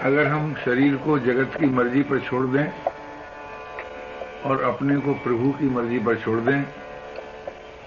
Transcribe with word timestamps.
अगर 0.00 0.26
हम 0.26 0.54
शरीर 0.54 0.94
को 0.96 1.18
जगत 1.18 1.56
की 1.60 1.66
मर्ज़ी 1.68 2.02
पर 2.02 2.20
छोड़ 2.20 2.46
दें 2.46 2.66
और 4.44 4.62
अपने 4.64 4.96
को 4.96 5.14
प्रभु 5.24 5.50
की 5.52 5.68
मर्ज़ी 5.68 5.98
पर 5.98 6.16
छोड़ 6.16 6.38
दें 6.40 6.62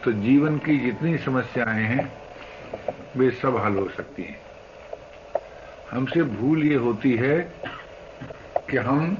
तो 0.04 0.12
जीवन 0.12 0.58
की 0.58 0.78
जितनी 0.80 1.18
समस्याएँ 1.18 1.84
हैं, 1.84 2.12
वे 3.18 3.30
सब 3.32 3.58
हल 3.58 3.76
हो 3.76 3.88
सकती 3.90 4.24
हैं। 4.24 4.40
हमसे 5.92 6.24
भूल 6.24 6.64
ये 6.64 6.76
होती 6.76 7.16
है 7.16 7.40
कि 8.70 8.78
हम 8.80 9.18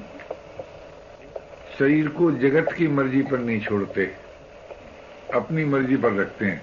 शरीर 1.78 2.08
को 2.08 2.30
जगत 2.38 2.72
की 2.72 2.88
मर्ज़ी 2.88 3.22
पर 3.22 3.38
नहीं 3.38 3.60
छोड़ते, 3.60 4.10
अपनी 5.34 5.64
मर्ज़ी 5.64 5.96
पर 5.96 6.12
रखते 6.12 6.44
हैं 6.46 6.62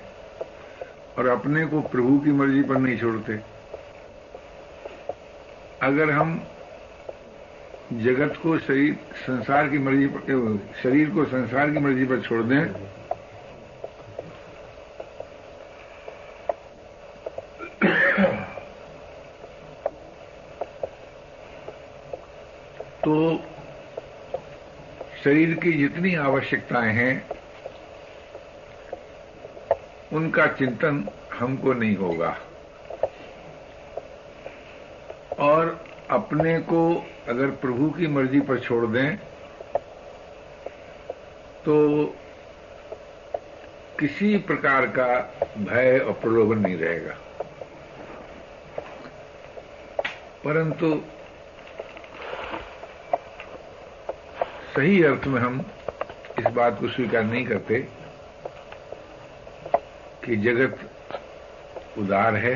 और 1.17 1.27
अपने 1.29 1.65
को 1.65 1.81
प्रभु 1.81 2.19
की 2.19 2.31
मर्ज़ी 2.31 2.63
पर 2.63 2.77
नहीं 2.77 2.97
छोड़ते। 2.99 3.50
अगर 5.81 6.11
हम 6.11 6.47
जगत 7.93 8.39
को 8.43 8.59
शरीर, 8.59 8.97
संसार 9.15 9.69
की 9.69 9.77
मर्ज़ी 9.77 10.07
पर 10.07 10.59
शरीर 10.83 11.09
को 11.09 11.25
संसार 11.25 11.71
की 11.71 11.79
मर्ज़ी 11.79 12.05
पर 12.05 12.21
छोड़ 12.21 12.43
दें 12.43 12.61
तो 23.03 23.43
शरीर 25.23 25.55
की 25.55 25.73
जितनी 25.73 26.15
आवश्यकताएँ 26.15 26.93
हैं, 26.93 27.29
उनका 30.13 30.47
चिंतन 30.47 31.09
हमको 31.33 31.73
नहीं 31.73 31.95
होगा 31.95 32.37
और 35.39 35.85
अपने 36.31 36.59
को 36.59 36.81
अगर 37.27 37.49
प्रभु 37.61 37.89
की 37.91 38.07
मर्ज़ी 38.07 38.39
पर 38.39 38.59
छोड़ 38.59 38.85
दें 38.87 39.15
तो 41.65 41.73
किसी 43.99 44.37
प्रकार 44.37 44.85
का 44.87 45.07
भय 45.57 45.97
और 45.99 46.13
प्रलोभन 46.13 46.57
नहीं 46.57 46.77
रहेगा। 46.77 47.15
परंतु 50.45 50.93
सही 54.75 55.03
अर्थ 55.03 55.27
में 55.27 55.39
हम 55.41 55.59
इस 56.39 56.45
बात 56.45 56.79
को 56.79 56.87
स्वीकार 56.87 57.23
नहीं 57.23 57.45
करते 57.45 57.79
कि 60.25 60.35
जगत 60.37 60.89
उदार 61.97 62.35
है 62.35 62.55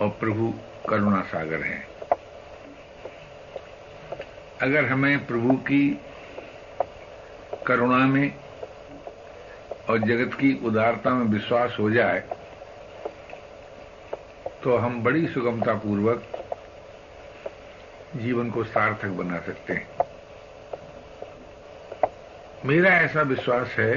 और 0.00 0.08
प्रभु 0.20 0.52
करुणा 0.88 1.22
सागर 1.22 1.62
है। 1.62 1.93
अगर 4.62 4.84
हमें 4.84 5.26
प्रभु 5.26 5.56
की 5.56 5.88
करुणा 7.66 8.06
में 8.06 8.32
और 9.88 9.98
जगत 9.98 10.34
की 10.34 10.52
उदारता 10.66 11.10
में 11.10 11.24
विश्वास 11.26 11.76
हो 11.80 11.90
जाए 11.90 12.22
तो 14.64 14.76
हम 14.76 15.02
बड़ी 15.02 15.26
सुगमता 15.28 15.74
पूर्वक 15.74 16.22
जीवन 18.16 18.50
को 18.50 18.64
सार्थक 18.64 19.08
बना 19.08 19.38
सकते 19.38 19.72
हैं। 19.72 19.86
मेरा 22.64 22.90
ऐसा 22.90 23.22
विश्वास 23.22 23.74
है 23.78 23.94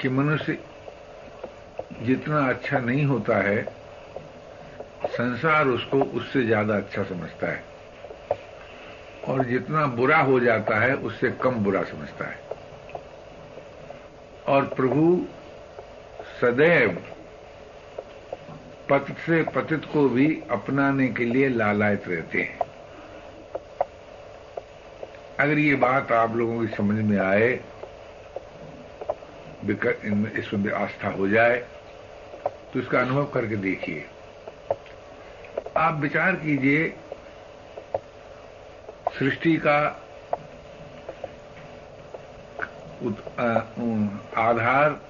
कि 0.00 0.08
मनुष्य 0.08 0.58
जितना 2.02 2.48
अच्छा 2.48 2.78
नहीं 2.80 3.04
होता 3.04 3.36
है, 3.38 3.62
संसार 5.08 5.68
उसको 5.68 6.02
उससे 6.18 6.44
ज़्यादा 6.46 6.76
अच्छा 6.76 7.04
समझता 7.04 7.46
है। 7.46 7.73
और 9.28 9.44
जितना 9.44 9.86
बुरा 9.96 10.18
हो 10.18 10.38
जाता 10.40 10.78
है, 10.78 10.94
उससे 10.96 11.30
कम 11.42 11.54
बुरा 11.64 11.82
समझता 11.82 12.24
है। 12.24 12.38
और 14.46 14.64
प्रभु 14.74 15.04
सदैव 16.40 16.98
पतित 18.90 19.18
से 19.18 19.42
पतित 19.54 19.84
को 19.92 20.08
भी 20.08 20.26
अपनाने 20.50 21.06
के 21.08 21.24
लिए 21.24 21.48
लालायत 21.48 22.08
रहते 22.08 22.40
हैं। 22.40 22.58
अगर 25.40 25.58
ये 25.58 25.74
बात 25.74 26.12
आप 26.12 26.36
लोगों 26.36 26.60
की 26.60 26.74
समझ 26.74 27.04
में 27.04 27.18
आए 27.18 27.52
इसमें 30.38 30.72
आस्था 30.74 31.08
हो 31.08 31.28
जाए 31.28 31.56
तो 32.72 32.80
इसका 32.80 33.00
अनुभव 33.00 33.24
करके 33.24 33.56
देखिए। 33.58 34.04
आप 35.76 35.98
विचार 36.00 36.36
कीजिए 36.36 36.92
सृष्टि 39.18 39.56
का 39.66 39.78
आधार 44.36 45.00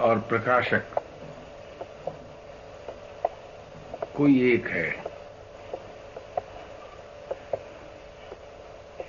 और 0.00 0.18
प्रकाशक 0.18 0.84
कोई 4.16 4.52
एक 4.52 4.66
है। 4.66 5.04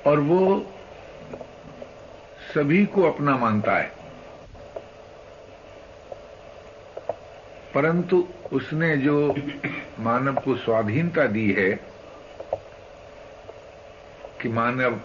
और 0.07 0.19
वो 0.19 0.65
सभी 2.55 2.85
को 2.85 3.03
अपना 3.03 3.37
मानता 3.37 3.77
है। 3.77 3.91
परंतु 7.73 8.27
उसने 8.53 8.97
जो 8.97 9.35
मानव 9.99 10.33
को 10.35 10.55
स्वाधीनता 10.55 11.25
दी 11.27 11.51
है 11.53 11.92
कि 14.43 14.49
मानव 14.49 14.99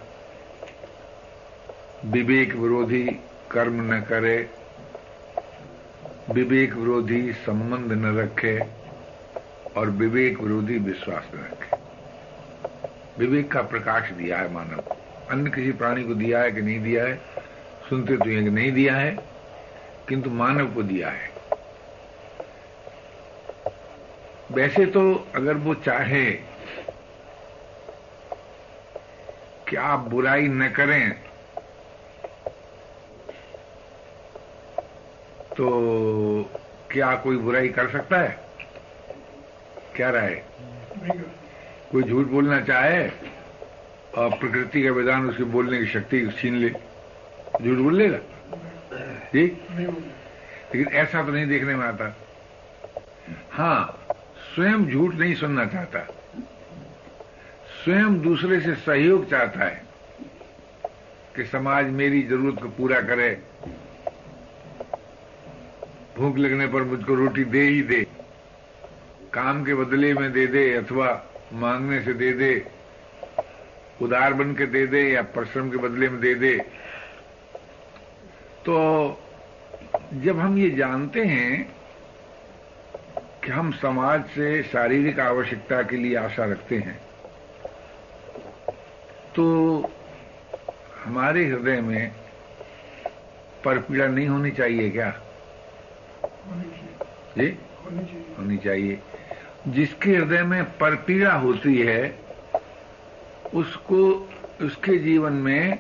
विवेक 2.05 2.55
विरोधी 2.55 3.05
कर्म 3.51 3.95
न 3.95 4.01
करे, 4.01 4.51
विवेक 6.33 6.75
विरोधी 6.75 7.33
संबंध 7.33 7.93
न 7.93 8.19
रखे 8.19 8.59
और 9.77 9.91
विवेक 9.91 10.41
विरोधी 10.41 10.79
विश्वास 10.79 11.29
न 11.35 11.39
रखे। 11.39 11.77
विवेक 13.19 13.53
का 13.53 13.63
प्रकाश 13.63 14.11
दिया 14.11 14.39
है 14.39 14.53
मानव 14.53 14.81
को। 14.81 14.97
अन्य 15.31 15.51
किसी 15.51 15.73
प्राणी 15.73 16.05
को 16.05 16.15
दिया 16.15 16.43
है 16.43 16.53
कि 16.53 16.63
नहीं 16.63 16.81
दिया 16.81 17.05
है, 17.05 17.17
सुनते 17.89 18.17
तो 18.17 18.31
ये 18.31 18.41
नहीं 18.41 18.73
दिया 18.73 18.97
है, 18.97 19.17
किंतु 20.09 20.31
मानव 20.31 20.75
को 20.75 20.83
दिया 20.83 21.11
है। 21.11 21.31
वैसे 24.53 24.87
तो 24.87 25.29
अगर 25.35 25.55
वो 25.55 25.75
चाहे 25.75 26.39
कि 29.69 29.77
आप 29.77 29.99
बुराई 29.99 30.49
न 30.49 30.69
करें 30.69 31.11
तो 35.57 35.69
क्या 36.91 37.15
कोई 37.15 37.37
बुराई 37.37 37.69
कर 37.69 37.89
सकता 37.91 38.19
है? 38.19 38.39
क्या 39.97 40.11
राय? 40.11 40.43
कोई 41.93 42.03
झूठ 42.03 42.27
बोलना 42.27 42.61
चाहे 42.61 43.09
और 44.17 44.31
प्रकृति 44.39 44.83
का 44.83 44.91
विधान 44.91 45.29
उसके 45.29 45.45
बोलने 45.45 45.79
की 45.79 45.87
शक्ति 45.87 46.27
छीन 46.41 46.55
ले, 46.55 46.71
झूठ 47.63 47.79
बोल 47.79 47.97
लेगा? 47.97 48.19
जी? 49.35 49.45
लेकिन 50.75 50.89
ऐसा 50.93 51.23
तो 51.23 51.33
नहीं 51.33 51.47
देखने 51.47 51.75
में 51.75 51.87
आता। 51.87 52.17
हाँ 53.51 54.07
स्वयं 54.55 54.87
झूठ 54.91 55.15
नहीं 55.15 55.35
सुनना 55.35 55.65
चाहता। 55.65 56.07
स्वयं 57.89 58.21
दूसरे 58.21 58.61
से 58.61 58.75
सहयोग 58.75 59.25
चाहता 59.31 59.65
है 59.65 59.83
कि 61.37 61.45
समाज 61.45 61.87
मेरी 61.91 62.21
ज़रूरत 62.23 62.61
को 62.63 62.69
पूरा 62.69 63.01
करे। 63.01 63.31
भूख 66.17 66.39
लगने 66.39 66.67
पर 66.67 66.83
मुझको 66.83 67.15
रोटी 67.15 67.45
दे 67.45 67.63
ही 67.63 67.81
दे। 67.83 68.03
काम 69.33 69.65
के 69.65 69.75
बदले 69.75 70.13
में 70.15 70.31
दे 70.33 70.47
दे 70.47 70.67
अथवा 70.75 71.09
मांगने 71.55 72.03
से 72.05 72.15
दे 72.15 72.33
दे। 72.33 72.53
उदार 74.03 74.35
बन 74.35 74.55
के 74.55 74.67
दे 74.67 74.87
दे 74.87 75.03
या 75.09 75.23
परिश्रम 75.33 75.71
के 75.71 75.77
बदले 75.79 76.09
में 76.09 76.21
दे 76.21 76.35
दे। 76.35 76.57
तो 78.67 78.77
जब 80.15 80.39
हम 80.39 80.59
ये 80.59 80.71
जानते 80.77 81.25
हैं 81.25 81.53
कि 83.45 83.51
हम 83.51 83.73
समाज 83.81 84.31
से 84.31 84.63
शारीरिक 84.73 85.21
आवश्यकता 85.21 85.83
के 85.83 85.97
लिए 85.97 86.17
आशा 86.19 86.53
रखते 86.53 86.79
हैं 86.79 87.08
तो 89.39 89.79
हमारे 91.05 91.45
हृदय 91.45 91.81
में 91.81 92.13
परपीड़ा 93.65 94.07
नहीं 94.07 94.29
होनी 94.29 94.51
चाहिए 94.51 94.91
क्या? 94.91 95.21
जी? 97.39 97.59
होनी 98.39 98.59
चाहिए। 98.59 99.01
जिसके 99.69 100.11
हृदय 100.11 100.43
में 100.43 100.65
परपीड़ा 100.65 101.33
होती 101.33 101.79
है, 101.79 102.19
उसको, 103.55 104.31
उसके 104.61 104.99
जीवन 104.99 105.33
में 105.33 105.79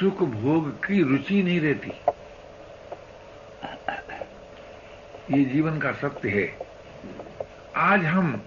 सुख 0.00 0.22
भोग 0.22 0.86
की 0.86 1.02
रुचि 1.02 1.42
नहीं 1.42 1.60
रहती। 1.60 1.92
ये 5.38 5.44
जीवन 5.44 5.78
का 5.78 5.92
सत्य 5.92 6.28
है। 6.28 6.56
आज 7.76 8.04
हम 8.04 8.42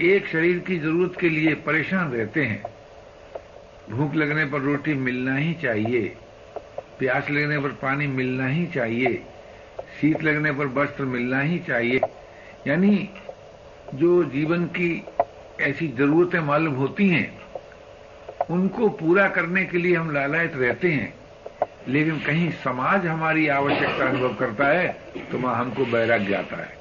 एक 0.00 0.26
शरीर 0.26 0.58
की 0.58 0.78
ज़रूरत 0.78 1.20
के 1.20 1.28
लिए 1.28 1.54
परेशान 1.54 2.12
रहते 2.12 2.44
हैं। 2.44 2.75
भूख 3.90 4.14
लगने 4.14 4.44
पर 4.44 4.60
रोटी 4.60 4.94
मिलना 4.94 5.36
ही 5.36 5.52
चाहिए, 5.54 6.02
प्यास 6.98 7.30
लगने 7.30 7.58
पर 7.58 7.68
पानी 7.82 8.06
मिलना 8.06 8.46
ही 8.46 8.66
चाहिए, 8.66 9.14
शीत 10.00 10.22
लगने 10.22 10.52
पर 10.52 10.66
वस्त्र 10.74 11.04
मिलना 11.04 11.40
ही 11.40 11.58
चाहिए। 11.58 12.00
यानी 12.66 13.08
जो 13.94 14.22
जीवन 14.24 14.64
की 14.78 15.04
ऐसी 15.60 15.88
जरूरतें 15.88 16.38
मालूम 16.40 16.74
होती 16.74 17.08
हैं, 17.08 17.28
उनको 18.50 18.88
पूरा 18.88 19.28
करने 19.28 19.64
के 19.64 19.78
लिए 19.78 19.96
हम 19.96 20.10
लालायत 20.14 20.56
रहते 20.56 20.90
हैं। 20.90 21.12
लेकिन 21.88 22.18
कहीं 22.20 22.50
समाज 22.64 23.06
हमारी 23.06 23.46
आवश्यकता 23.48 24.06
अनुभव 24.06 24.34
करता 24.34 24.68
है 24.68 24.88
तो 25.30 25.38
वहाँ 25.38 25.56
हमको 25.56 25.84
वैराग्य 25.86 26.34
आता 26.34 26.56
है। 26.56 26.76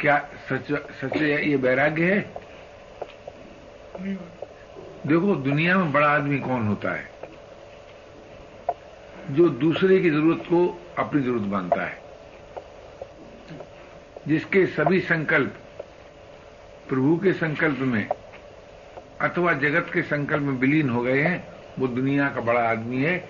क्या 0.00 0.18
सच 0.48 0.72
सच 1.00 1.16
ये 1.16 1.56
वैराग्य 1.56 2.04
है? 2.04 2.20
देखो, 5.06 5.34
दुनिया 5.34 5.78
में 5.78 5.92
बड़ा 5.92 6.08
आदमी 6.08 6.38
कौन 6.38 6.68
होता 6.68 6.90
है? 6.90 7.10
जो 9.30 9.48
दूसरे 9.48 9.98
की 9.98 10.10
ज़रूरत 10.10 10.38
को 10.38 10.82
अपनी 10.98 11.22
ज़रूरत 11.22 11.42
मानता 11.42 11.82
है। 11.82 12.02
जिसके 14.28 14.66
सभी 14.66 15.00
संकल्प 15.00 15.54
प्रभु 16.88 17.16
के 17.16 17.32
संकल्प 17.32 17.78
में 17.78 18.08
अथवा 19.20 19.52
जगत 19.52 19.90
के 19.92 20.02
संकल्प 20.02 20.42
में 20.42 20.52
विलीन 20.52 20.90
हो 20.90 21.02
गए 21.02 21.22
हैं, 21.22 21.48
वो 21.78 21.86
दुनिया 21.86 22.28
का 22.28 22.40
बड़ा 22.40 22.70
आदमी 22.70 23.02
है, 23.02 23.28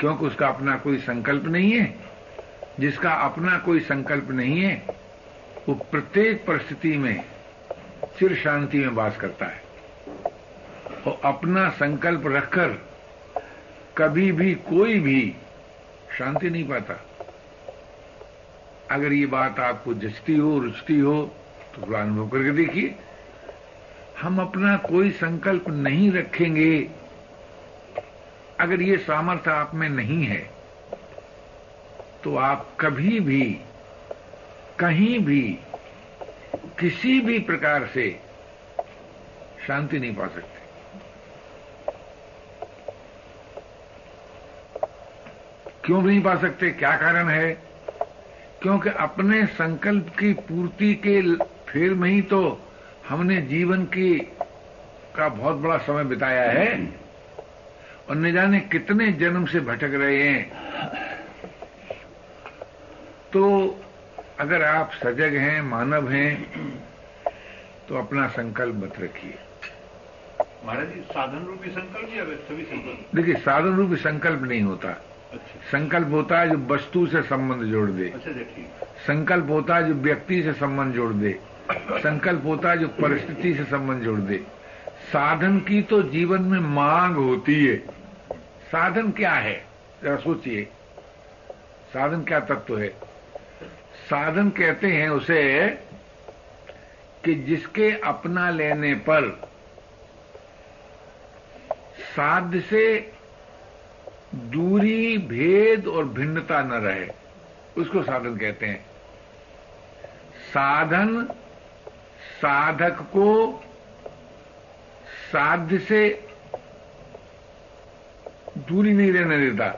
क्योंकि 0.00 0.26
उसका 0.26 0.48
अपना 0.48 0.76
कोई 0.76 0.98
संकल्प 0.98 1.44
नहीं 1.44 1.72
है। 1.72 1.98
जिसका 2.80 3.12
अपना 3.12 3.58
कोई 3.58 3.80
संकल्प 3.80 4.30
नहीं 4.30 4.60
है, 4.60 4.86
वो 5.68 5.74
प्रत्येक 5.74 6.46
परिस्थिति 6.46 6.98
में 6.98 7.24
चिर 8.18 8.34
शांति 8.34 8.78
में 8.78 8.88
वास 8.88 9.16
करता 9.16 9.46
है। 9.46 9.63
और 11.06 11.20
अपना 11.24 11.68
संकल्प 11.70 12.26
रखकर 12.26 12.78
कभी 13.98 14.30
भी 14.32 14.54
कोई 14.68 14.98
भी 15.00 15.34
शांति 16.18 16.50
नहीं 16.50 16.64
पाता। 16.68 16.94
अगर 18.90 19.12
ये 19.12 19.26
बात 19.26 19.60
आपको 19.60 19.94
जचती 19.94 20.34
हो, 20.34 20.58
रुचती 20.58 20.98
हो 20.98 21.22
तो 21.74 21.86
थोड़ा 21.86 22.00
अनुभव 22.00 22.28
करके 22.28 22.50
देखिए। 22.56 22.94
हम 24.20 24.40
अपना 24.40 24.76
कोई 24.88 25.10
संकल्प 25.12 25.68
नहीं 25.68 26.10
रखेंगे। 26.12 26.88
अगर 28.60 28.82
ये 28.82 28.96
सामर्थ्य 28.98 29.50
आप 29.50 29.74
में 29.74 29.88
नहीं 29.88 30.24
है 30.24 30.42
तो 32.24 32.36
आप 32.36 32.68
कभी 32.80 33.18
भी, 33.20 33.42
कहीं 34.78 35.18
भी, 35.20 35.42
किसी 36.78 37.20
भी 37.20 37.38
प्रकार 37.40 37.86
से 37.94 38.10
शांति 39.66 39.98
नहीं 39.98 40.14
पा 40.14 40.26
सकते। 40.26 40.63
क्यों 45.84 46.02
नहीं 46.02 46.20
पा 46.22 46.34
सकते? 46.40 46.70
क्या 46.70 46.96
कारण 46.96 47.28
है? 47.28 47.52
क्योंकि 48.62 48.90
अपने 48.98 49.44
संकल्प 49.46 50.08
की 50.18 50.32
पूर्ति 50.32 50.94
के 51.06 51.20
फेर 51.68 51.94
में 51.94 52.08
ही 52.10 52.20
तो 52.22 52.40
हमने 53.08 53.40
जीवन 53.42 53.84
की 53.84 54.14
का 55.16 55.28
बहुत 55.28 55.56
बड़ा 55.56 55.76
समय 55.78 56.04
बिताया 56.04 56.50
है। 56.50 56.68
और 58.08 58.16
न 58.16 58.32
जाने 58.32 58.60
कितने 58.72 59.12
जन्म 59.12 59.46
से 59.46 59.60
भटक 59.60 59.94
रहे 59.94 60.22
हैं। 60.22 60.42
तो 63.32 63.44
अगर 64.40 64.64
आप 64.64 64.90
सजग 64.94 65.36
हैं 65.36 65.60
मानव 65.62 66.10
हैं 66.10 66.32
तो 67.88 67.96
अपना 67.96 68.28
संकल्प 68.28 68.74
मत 68.74 69.00
रखिए। 69.00 69.38
महाराज 70.66 70.86
जी 70.86 71.00
साधन 71.00 71.44
रूपी 71.46 71.70
संकल्प 71.70 72.16
या 72.16 72.24
सभी 72.24 72.64
संकल्प? 72.64 73.16
देखिए 73.16 73.34
साधन 73.34 73.76
रूपी 73.76 73.96
संकल्प 73.96 74.42
नहीं 74.42 74.62
होता। 74.62 75.00
अच्छा 75.34 75.60
संकल्प 75.70 76.12
होता 76.12 76.40
है 76.40 76.50
जो 76.50 76.58
वस्तु 76.74 77.06
से 77.06 77.22
संबंध 77.22 77.62
जोड़ 77.62 77.90
दे। 77.90 78.08
अच्छा 78.08 78.30
संकल्प 79.06 79.50
होता 79.50 79.76
है 79.76 79.88
जो 79.88 79.94
व्यक्ति 79.94 80.42
से 80.42 80.52
संबंध 80.52 80.94
जोड़ 80.94 81.12
दे। 81.12 81.32
संकल्प 81.92 82.42
होता 82.44 82.70
है 82.70 82.78
जो 82.78 82.88
परिस्थिति 82.88 83.54
से 83.54 83.64
संबंध 83.64 84.02
जोड़ 84.02 84.18
दे। 84.18 84.36
साधन 85.12 85.58
की 85.58 85.82
तो 85.82 86.02
जीवन 86.02 86.42
में 86.42 86.58
मांग 86.58 87.16
होती 87.16 87.64
है। 87.66 87.76
साधन 88.72 89.10
क्या 89.10 89.32
है? 89.32 89.64
जरा 90.02 90.16
सोचिए। 90.16 90.62
साधन 91.94 92.22
क्या 92.22 92.40
तत्व 92.40 92.78
है? 92.78 92.88
साधन 94.10 94.48
कहते 94.50 94.86
हैं 94.86 95.08
उसे 95.08 95.68
कि 97.24 97.34
जिसके 97.34 97.90
अपना 98.04 98.50
लेने 98.50 98.94
पर 98.94 99.28
साध्य 102.16 102.60
से 102.60 103.13
दूरी, 104.34 105.18
भेद 105.18 105.86
और 105.86 106.04
भिन्नता 106.04 106.62
न 106.62 106.72
रहे, 106.72 107.08
उसको 107.76 108.02
साधन 108.02 108.36
कहते 108.36 108.66
हैं। 108.66 108.86
साधन 110.54 111.28
साधक 112.36 112.96
को 113.00 113.62
साध्य 115.32 115.78
से 115.78 116.28
दूरी 118.58 118.92
नहीं 118.92 119.12
रहने 119.12 119.38
देता, 119.38 119.68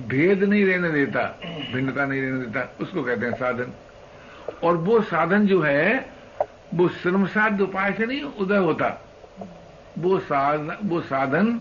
भेद 0.00 0.42
नहीं 0.44 0.64
रहने 0.64 0.90
देता, 0.90 1.24
भिन्नता 1.74 2.06
नहीं 2.06 2.22
रहने 2.22 2.38
देता, 2.38 2.68
उसको 2.80 3.02
कहते 3.02 3.26
हैं 3.26 3.34
साधन। 3.34 3.72
और 4.64 4.76
वो 4.76 5.00
साधन 5.00 5.46
जो 5.46 5.62
है, 5.62 6.10
वो 6.74 6.88
श्रम 6.88 7.26
साध्य 7.26 7.64
उपाय 7.64 7.92
से 7.92 8.06
नहीं 8.06 8.22
उदय 8.22 8.56
होता। 8.56 8.88
वो 9.98 10.18
साधन 10.18 10.76
वो 10.84 11.00
साधन 11.00 11.60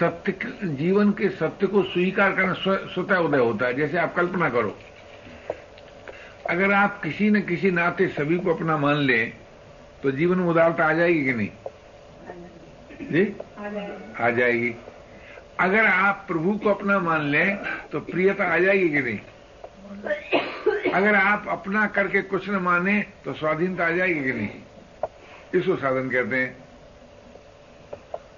सत्य 0.00 0.32
जीवन 0.64 1.10
के 1.12 1.28
सत्य 1.30 1.66
को 1.66 1.82
स्वीकार 1.82 2.32
करना 2.32 2.52
स्वतः 2.86 3.16
उदय 3.16 3.38
होता 3.38 3.66
है, 3.66 3.74
जैसे 3.74 3.98
आप 3.98 4.14
कल्पना 4.14 4.48
करो। 4.48 4.76
अगर 6.50 6.72
आप 6.72 7.00
किसी 7.02 7.30
न 7.30 7.40
किसी 7.40 7.70
नाते 7.70 8.08
सभी 8.08 8.38
को 8.38 8.54
अपना 8.54 8.76
मान 8.76 8.96
लें 8.96 9.32
तो 10.02 10.10
जीवन 10.10 10.38
में 10.38 10.46
उदारता 10.46 10.86
आ 10.86 10.92
जाएगी 10.92 11.24
कि 11.24 11.32
नहीं? 11.32 11.48
जी? 13.02 13.36
आ 14.20 14.30
जाएगी। 14.30 14.74
अगर 15.60 15.86
आप 15.86 16.24
प्रभु 16.28 16.56
को 16.58 16.70
अपना 16.70 16.98
मान 16.98 17.22
लें 17.22 17.56
तो 17.92 18.00
प्रियता 18.00 18.44
आ 18.44 18.58
जाएगी 18.58 18.88
कि 18.88 19.00
नहीं? 19.00 19.18
अगर 20.92 21.14
आप 21.14 21.46
अपना 21.48 21.86
करके 21.86 22.22
कुछ 22.24 22.48
न 22.50 22.56
माने 22.62 23.00
तो 23.24 23.32
स्वाधीनता 23.32 23.86
आ 23.86 23.90
जाएगी 23.90 24.24
कि 24.24 24.32
नहीं? 24.32 24.48
इसको 25.54 25.76
साधन 25.76 26.08
कहते 26.08 26.36
हैं। 26.36 26.63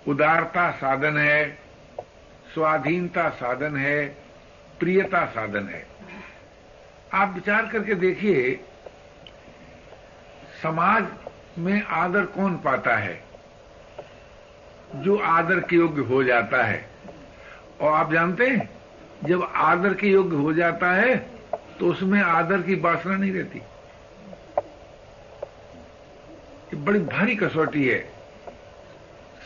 उदारता 0.08 0.70
साधन 0.70 1.18
है, 1.18 1.58
स्वाधीनता 2.54 3.28
साधन 3.28 3.76
है, 3.76 4.06
प्रियता 4.80 5.24
साधन 5.26 5.68
है। 5.68 5.86
आप 7.12 7.32
विचार 7.34 7.66
करके 7.66 7.94
देखिए, 7.94 8.60
समाज 10.62 11.04
में 11.58 11.82
आदर 11.82 12.24
कौन 12.26 12.56
पाता 12.56 12.96
है? 12.96 13.22
जो 14.94 15.16
आदर 15.18 15.60
के 15.60 15.76
योग्य 15.76 16.02
हो 16.02 16.22
जाता 16.24 16.62
है। 16.64 16.88
और 17.80 17.92
आप 17.92 18.12
जानते 18.12 18.46
हैं, 18.46 18.68
जब 19.24 19.42
आदर 19.54 19.94
के 19.94 20.06
योग्य 20.06 20.36
हो 20.36 20.52
जाता 20.52 20.92
है 20.92 21.16
तो 21.78 21.86
उसमें 21.86 22.20
आदर 22.22 22.62
की 22.62 22.74
वासना 22.74 23.16
नहीं 23.16 23.32
रहती। 23.32 23.62
बड़ी 26.74 27.00
भारी 27.00 27.36
कसौटी 27.36 27.88
है। 27.88 28.15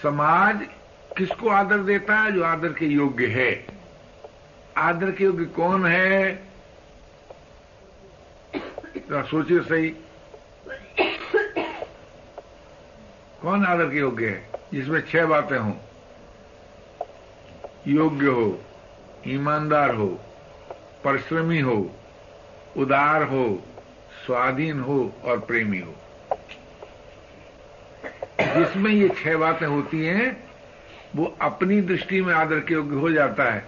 समाज 0.03 0.67
किसको 1.19 1.49
आदर 1.49 1.79
देता 1.79 2.19
है 2.19 2.33
जो 2.33 2.45
आदर 2.45 2.73
के 2.73 2.87
योग्य 2.87 3.27
है? 3.27 3.67
आदर 4.77 5.11
के 5.11 5.25
योग्य 5.25 5.45
कौन 5.45 5.87
है? 5.87 6.35
तो 8.97 9.23
सोचिए 9.23 9.61
सही। 9.61 9.89
कौन 13.43 13.67
आदर 13.67 13.91
के 13.91 13.97
योग्य 13.97 14.29
है? 14.29 14.51
जिसमें 14.75 15.01
छह 15.01 15.27
बातें 15.27 15.59
हों। 15.59 15.73
योग्य 17.87 18.27
हो, 18.27 18.61
ईमानदार 19.27 19.95
हो, 19.95 20.21
परिश्रमी 21.05 21.61
हो, 21.61 21.91
उदार 22.77 23.23
हो, 23.23 23.63
स्वाधीन 24.27 24.81
हो 24.81 25.13
और 25.25 25.41
प्रेमी 25.41 25.81
हो। 25.81 25.95
जिसमें 28.55 28.91
ये 28.91 29.09
छह 29.09 29.37
बातें 29.37 29.67
होती 29.67 30.05
हैं, 30.07 30.45
वो 31.17 31.37
अपनी 31.41 31.81
दृष्टि 31.81 32.21
में 32.23 32.35
आदर 32.35 32.61
के 32.61 32.75
योग्य 32.75 32.97
हो 32.97 33.11
जाता 33.11 33.45
है। 33.53 33.65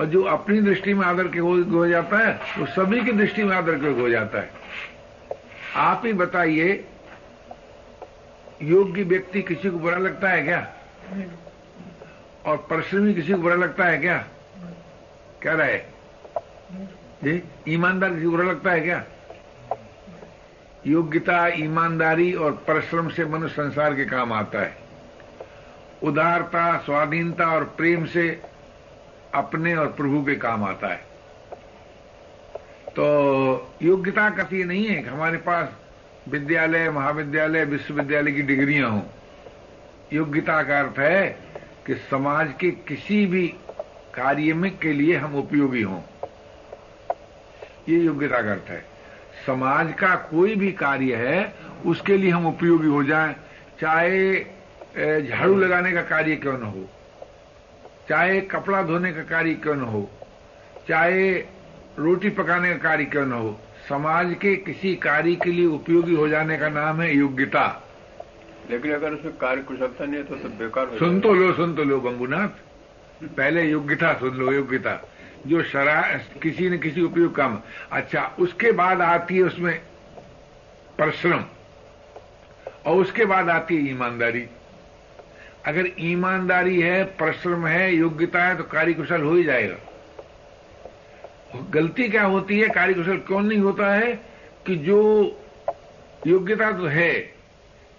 और 0.00 0.06
जो 0.06 0.22
अपनी 0.22 0.60
दृष्टि 0.60 0.94
में 0.94 1.06
आदर 1.06 1.28
के 1.28 1.38
योग्य 1.38 1.76
हो 1.76 1.86
जाता 1.86 2.18
है, 2.18 2.40
वो 2.58 2.66
सभी 2.66 3.00
की 3.04 3.12
दृष्टि 3.12 3.44
में 3.44 3.56
आदर 3.56 3.78
के 3.78 3.86
योग्य 3.86 4.00
हो 4.00 4.08
जाता 4.08 4.38
है। 4.38 4.50
आप 5.76 6.02
ही 6.04 6.12
बताइए, 6.12 6.84
योग्य 8.62 9.02
व्यक्ति 9.02 9.42
किसी 9.42 9.70
को 9.70 9.78
बुरा 9.78 9.98
लगता 9.98 10.28
है 10.28 10.42
क्या? 10.42 10.60
और 12.46 12.56
परिश्रमी 12.70 13.14
किसी 13.14 13.32
को 13.32 13.38
बुरा 13.38 13.54
लगता 13.54 13.84
है 13.84 13.98
क्या? 13.98 14.24
क्या 15.42 15.54
रहे 15.54 15.78
ईमानदार 17.68 18.10
किसी 18.10 18.24
को 18.24 18.30
बुरा 18.30 18.44
लगता 18.44 18.70
है 18.70 18.80
क्या? 18.80 19.04
योग्यता, 20.86 21.46
ईमानदारी 21.46 22.34
और 22.34 22.52
परिश्रम 22.52 23.08
से 23.08 23.24
मनुष्य 23.24 23.54
संसार 23.54 23.94
के 23.94 24.04
काम 24.04 24.32
आता 24.32 24.62
है। 24.62 24.76
उदारता, 26.02 26.78
स्वाधीनता 26.78 27.46
और 27.46 27.64
प्रेम 27.64 28.06
से 28.06 28.42
अपने 29.34 29.74
और 29.74 29.86
प्रभु 29.86 30.24
के 30.24 30.34
काम 30.34 30.64
आता 30.64 30.86
है। 30.88 31.04
तो 32.90 33.74
योग्यता 33.82 34.30
कथी 34.30 34.64
नहीं 34.64 34.86
है 34.86 35.02
कि 35.02 35.08
हमारे 35.08 35.36
पास 35.36 35.68
विद्यालय, 36.28 36.90
महाविद्यालय, 36.90 37.64
विश्वविद्यालय 37.64 38.32
की 38.32 38.42
डिग्रियाँ 38.42 38.90
हों। 38.90 39.02
योग्यता 40.12 40.62
का 40.62 40.80
अर्थ 40.80 40.98
है 40.98 41.38
कि 41.86 41.94
समाज 41.94 42.54
के 42.60 42.70
किसी 42.70 43.26
भी 43.26 43.48
कार्य 44.14 44.54
में 44.54 44.78
के 44.78 44.92
लिए 44.92 45.16
हम 45.16 45.34
उपयोगी 45.34 45.82
हों। 45.82 46.00
ये 47.88 47.98
योग्यता 47.98 48.42
का 48.42 48.52
अर्थ 48.52 48.70
है। 48.70 48.95
समाज 49.46 49.92
का 49.92 50.14
कोई 50.30 50.54
भी 50.56 50.72
कार्य 50.74 51.16
है 51.16 51.54
उसके 51.86 52.16
लिए 52.16 52.30
हम 52.30 52.46
उपयोगी 52.46 52.88
हो 52.88 53.02
जाएँ। 53.04 53.34
चाहे 53.80 54.20
झाड़ू 55.22 55.54
लगाने 55.56 55.92
का 55.92 56.02
कार्य 56.04 56.36
क्यों 56.36 56.58
न 56.58 56.62
हो 56.64 56.88
चाहे 58.08 58.40
कपड़ा 58.50 58.82
धोने 58.82 59.12
का 59.12 59.22
कार्य 59.24 59.54
क्यों 59.62 59.74
न 59.76 59.80
हो 59.94 60.08
चाहे 60.88 61.30
रोटी 61.98 62.30
पकाने 62.30 62.70
का 62.70 62.78
कार्य 62.82 63.04
क्यों 63.04 63.26
न 63.26 63.32
हो 63.32 63.58
समाज 63.88 64.34
के 64.40 64.54
किसी 64.66 64.94
कार्य 65.02 65.34
के 65.36 65.50
लिए 65.52 65.66
उपयोगी 65.66 66.14
हो 66.14 66.28
जाने 66.28 66.56
का 66.58 66.68
नाम 66.68 67.00
है 67.00 67.14
योग्यता। 67.16 67.64
लेकिन 68.70 68.92
अगर 68.94 69.12
उसमें 69.14 69.36
कार्य 69.36 69.62
कुशलता 69.62 70.04
नहीं 70.04 70.16
है 70.16 70.22
तो, 70.24 70.36
सब 70.36 70.58
बेकार 70.58 70.96
सुन 70.98 71.20
तो 71.20 71.32
लो 71.34 71.52
सुन 71.52 71.74
तो 71.74 71.84
लो 71.84 72.00
बंबूनाथ 72.00 72.48
पहले 73.36 73.62
योग्यता 73.62 74.12
सुन 74.14 74.36
लो 74.36 74.52
योग्यता। 74.52 74.94
जो 75.46 75.62
शरा 75.62 76.00
किसी 76.42 76.68
न 76.68 76.78
किसी 76.78 77.00
उपयोग 77.02 77.34
काम। 77.34 77.58
अच्छा 77.92 78.22
उसके 78.38 78.72
बाद 78.72 79.00
आती 79.02 79.36
है 79.36 79.42
उसमें 79.42 79.78
परिश्रम, 80.98 81.44
और 82.86 82.96
उसके 82.96 83.24
बाद 83.24 83.48
आती 83.50 83.76
है 83.76 83.90
ईमानदारी। 83.90 84.46
अगर 85.66 85.86
ईमानदारी 86.00 86.80
है, 86.80 87.04
परिश्रम 87.16 87.66
है, 87.66 87.94
योग्यता 87.94 88.44
है 88.44 88.56
तो 88.56 88.64
कार्यकुशल 88.64 89.22
हो 89.22 89.34
ही 89.34 89.44
जाएगा। 89.44 89.76
गलती 91.70 92.08
क्या 92.08 92.24
होती 92.24 92.58
है, 92.60 92.68
कार्यकुशल 92.68 93.16
क्यों 93.26 93.40
नहीं 93.40 93.58
होता 93.58 93.92
है 93.94 94.12
कि 94.66 94.76
जो 94.78 95.00
योग्यता 96.26 96.70
तो 96.72 96.86
है, 96.88 97.12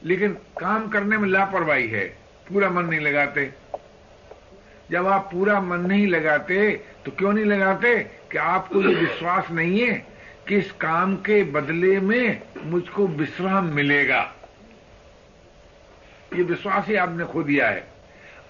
लेकिन 0.03 0.33
काम 0.59 0.87
करने 0.89 1.17
में 1.17 1.27
लापरवाही 1.29 1.87
है, 1.87 2.05
पूरा 2.47 2.69
मन 2.69 2.85
नहीं 2.85 2.99
लगाते। 2.99 3.49
जब 4.91 5.07
आप 5.07 5.29
पूरा 5.31 5.59
मन 5.61 5.79
नहीं 5.79 6.07
लगाते 6.07 6.69
तो 7.05 7.11
क्यों 7.11 7.33
नहीं 7.33 7.45
लगाते 7.45 7.97
कि 8.31 8.37
आपको 8.37 8.81
ये 8.81 8.95
विश्वास 8.95 9.51
नहीं 9.51 9.79
है 9.79 9.93
कि 10.47 10.57
इस 10.57 10.71
काम 10.71 11.15
के 11.15 11.43
बदले 11.43 11.99
में 11.99 12.41
मुझको 12.63 13.07
विश्राम 13.07 13.65
मिलेगा? 13.65 14.21
ये 16.35 16.43
विश्वास 16.43 16.87
ही 16.87 16.95
आपने 16.95 17.25
खो 17.25 17.43
दिया 17.43 17.67
है। 17.69 17.87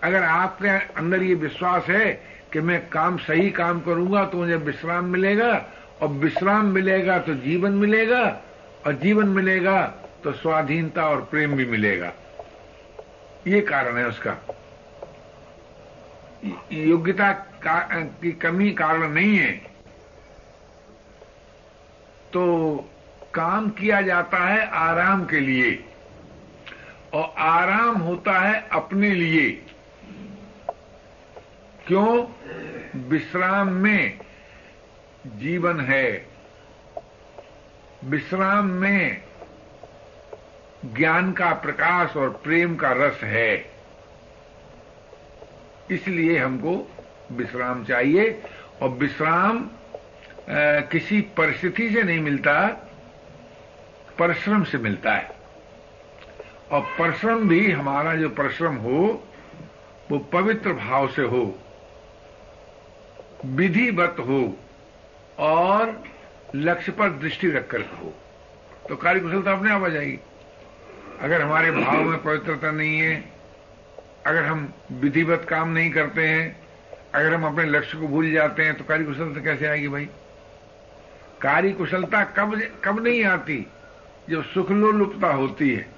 अगर 0.03 0.23
आपके 0.23 0.69
अंदर 0.93 1.23
ये 1.23 1.33
विश्वास 1.35 1.85
है 1.85 2.11
कि 2.53 2.59
मैं 2.59 2.79
काम, 2.89 3.17
सही 3.17 3.49
काम 3.49 3.79
करूँगा 3.79 4.25
तो 4.25 4.37
मुझे 4.37 4.55
विश्राम 4.55 5.05
मिलेगा, 5.05 5.51
और 6.01 6.07
विश्राम 6.07 6.65
मिलेगा 6.65 7.17
तो 7.19 7.33
जीवन 7.33 7.71
मिलेगा, 7.71 8.23
और 8.85 8.93
जीवन 8.93 9.27
मिलेगा 9.27 9.81
तो 10.23 10.31
स्वाधीनता 10.33 11.07
और 11.09 11.21
प्रेम 11.21 11.55
भी 11.55 11.65
मिलेगा। 11.65 12.13
ये 13.47 13.61
कारण 13.61 13.97
है 13.97 14.07
उसका। 14.07 14.37
योग्यता 16.71 17.31
का, 17.33 17.79
कमी 18.41 18.71
कारण 18.71 19.09
नहीं 19.09 19.37
है 19.37 19.51
तो 22.33 22.75
काम 23.33 23.69
किया 23.69 24.01
जाता 24.01 24.37
है 24.37 24.67
आराम 24.67 25.25
के 25.25 25.39
लिए 25.39 25.83
और 27.13 27.33
आराम 27.37 27.95
होता 27.95 28.39
है 28.39 28.67
अपने 28.71 29.09
लिए। 29.09 29.49
क्यों? 31.87 32.27
विश्राम 33.09 33.67
में 33.67 34.19
जीवन 35.27 35.79
है। 35.79 36.27
विश्राम 38.03 38.65
में 38.65 39.21
ज्ञान 40.85 41.31
का 41.31 41.53
प्रकाश 41.53 42.15
और 42.17 42.29
प्रेम 42.29 42.75
का 42.75 42.91
रस 42.91 43.23
है। 43.23 43.76
इसलिए 45.91 46.37
हमको 46.39 46.75
विश्राम 47.31 47.83
चाहिए। 47.85 48.29
और 48.81 48.89
विश्राम 48.89 49.67
किसी 50.91 51.21
परिस्थिति 51.37 51.89
से 51.89 52.03
नहीं 52.03 52.19
मिलता, 52.19 52.67
परिश्रम 54.19 54.63
से 54.63 54.77
मिलता 54.77 55.13
है। 55.13 55.35
और 56.71 56.81
परिश्रम 56.99 57.47
भी, 57.49 57.71
हमारा 57.71 58.15
जो 58.15 58.29
परिश्रम 58.29 58.75
हो, 58.77 59.23
वो 60.11 60.17
पवित्र 60.33 60.73
भाव 60.73 61.07
से 61.07 61.21
हो, 61.23 61.43
विधिवत 63.45 64.15
हो, 64.19 64.41
और 65.39 66.03
लक्ष्य 66.55 66.91
पर 66.91 67.09
दृष्टि 67.19 67.49
रखकर 67.51 67.81
हो 67.93 68.13
तो 68.89 68.95
कार्य 68.95 69.19
कुशलता 69.19 69.51
अपने 69.51 69.71
आप 69.71 69.83
आ 69.83 69.87
जाएगी। 69.87 70.19
अगर 71.21 71.41
हमारे 71.41 71.71
भाव 71.71 72.03
में 72.03 72.21
पवित्रता 72.23 72.71
नहीं 72.71 72.99
है 72.99 73.15
अगर 74.27 74.43
हम 74.43 74.73
विधिवत 74.91 75.47
काम 75.49 75.69
नहीं 75.69 75.91
करते 75.91 76.27
हैं, 76.27 76.67
अगर 77.15 77.33
हम 77.33 77.45
अपने 77.45 77.65
लक्ष्य 77.65 77.97
को 77.97 78.07
भूल 78.07 78.31
जाते 78.31 78.63
हैं 78.63 78.75
तो 78.75 78.83
कार्य 78.83 79.03
कुशलता 79.03 79.41
कैसे 79.41 79.65
आएगी 79.65 79.87
भाई? 79.87 80.05
कार्य 81.41 81.71
कुशलता 81.71 82.23
कब 82.23 82.61
कब 82.83 83.03
नहीं 83.03 83.25
आती? 83.25 83.67
जब 84.29 84.43
सुखलोलुपता 84.43 85.27
होती 85.27 85.73
है। 85.73 85.89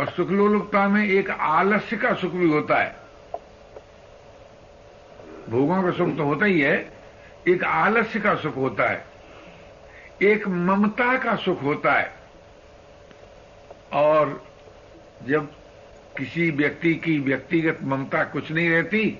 और 0.00 0.08
सुखलोलुपता 0.08 0.88
में 0.88 1.08
एक 1.08 1.30
आलस्य 1.30 1.96
का 1.96 2.14
सुख 2.14 2.32
भी 2.32 2.48
होता 2.48 2.76
है। 2.76 2.96
भोगों 5.48 5.82
का 5.82 5.90
सुख 5.90 6.16
तो 6.16 6.24
होता 6.24 6.46
ही 6.46 6.60
है, 6.60 6.92
एक 7.48 7.64
आलस्य 7.64 8.20
का 8.20 8.34
सुख 8.34 8.56
होता 8.56 8.90
है। 8.90 9.04
एक 10.22 10.48
ममता 10.48 11.18
का 11.18 11.36
सुख 11.36 11.62
होता 11.62 11.92
है। 11.92 12.12
और 13.92 14.44
जब 15.26 15.52
किसी 16.18 16.50
व्यक्ति 16.50 16.94
की 16.94 17.18
व्यक्तिगत 17.18 17.78
ममता 17.82 18.24
कुछ 18.24 18.52
नहीं 18.52 18.70
रहती। 18.70 19.18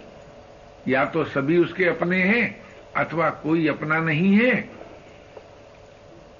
या 0.88 1.04
तो 1.04 1.24
सभी 1.24 1.58
उसके 1.58 1.84
अपने 1.84 2.22
हैं, 2.22 2.62
अथवा 2.96 3.30
कोई 3.30 3.68
अपना 3.68 3.98
नहीं 3.98 4.34
है 4.34 4.60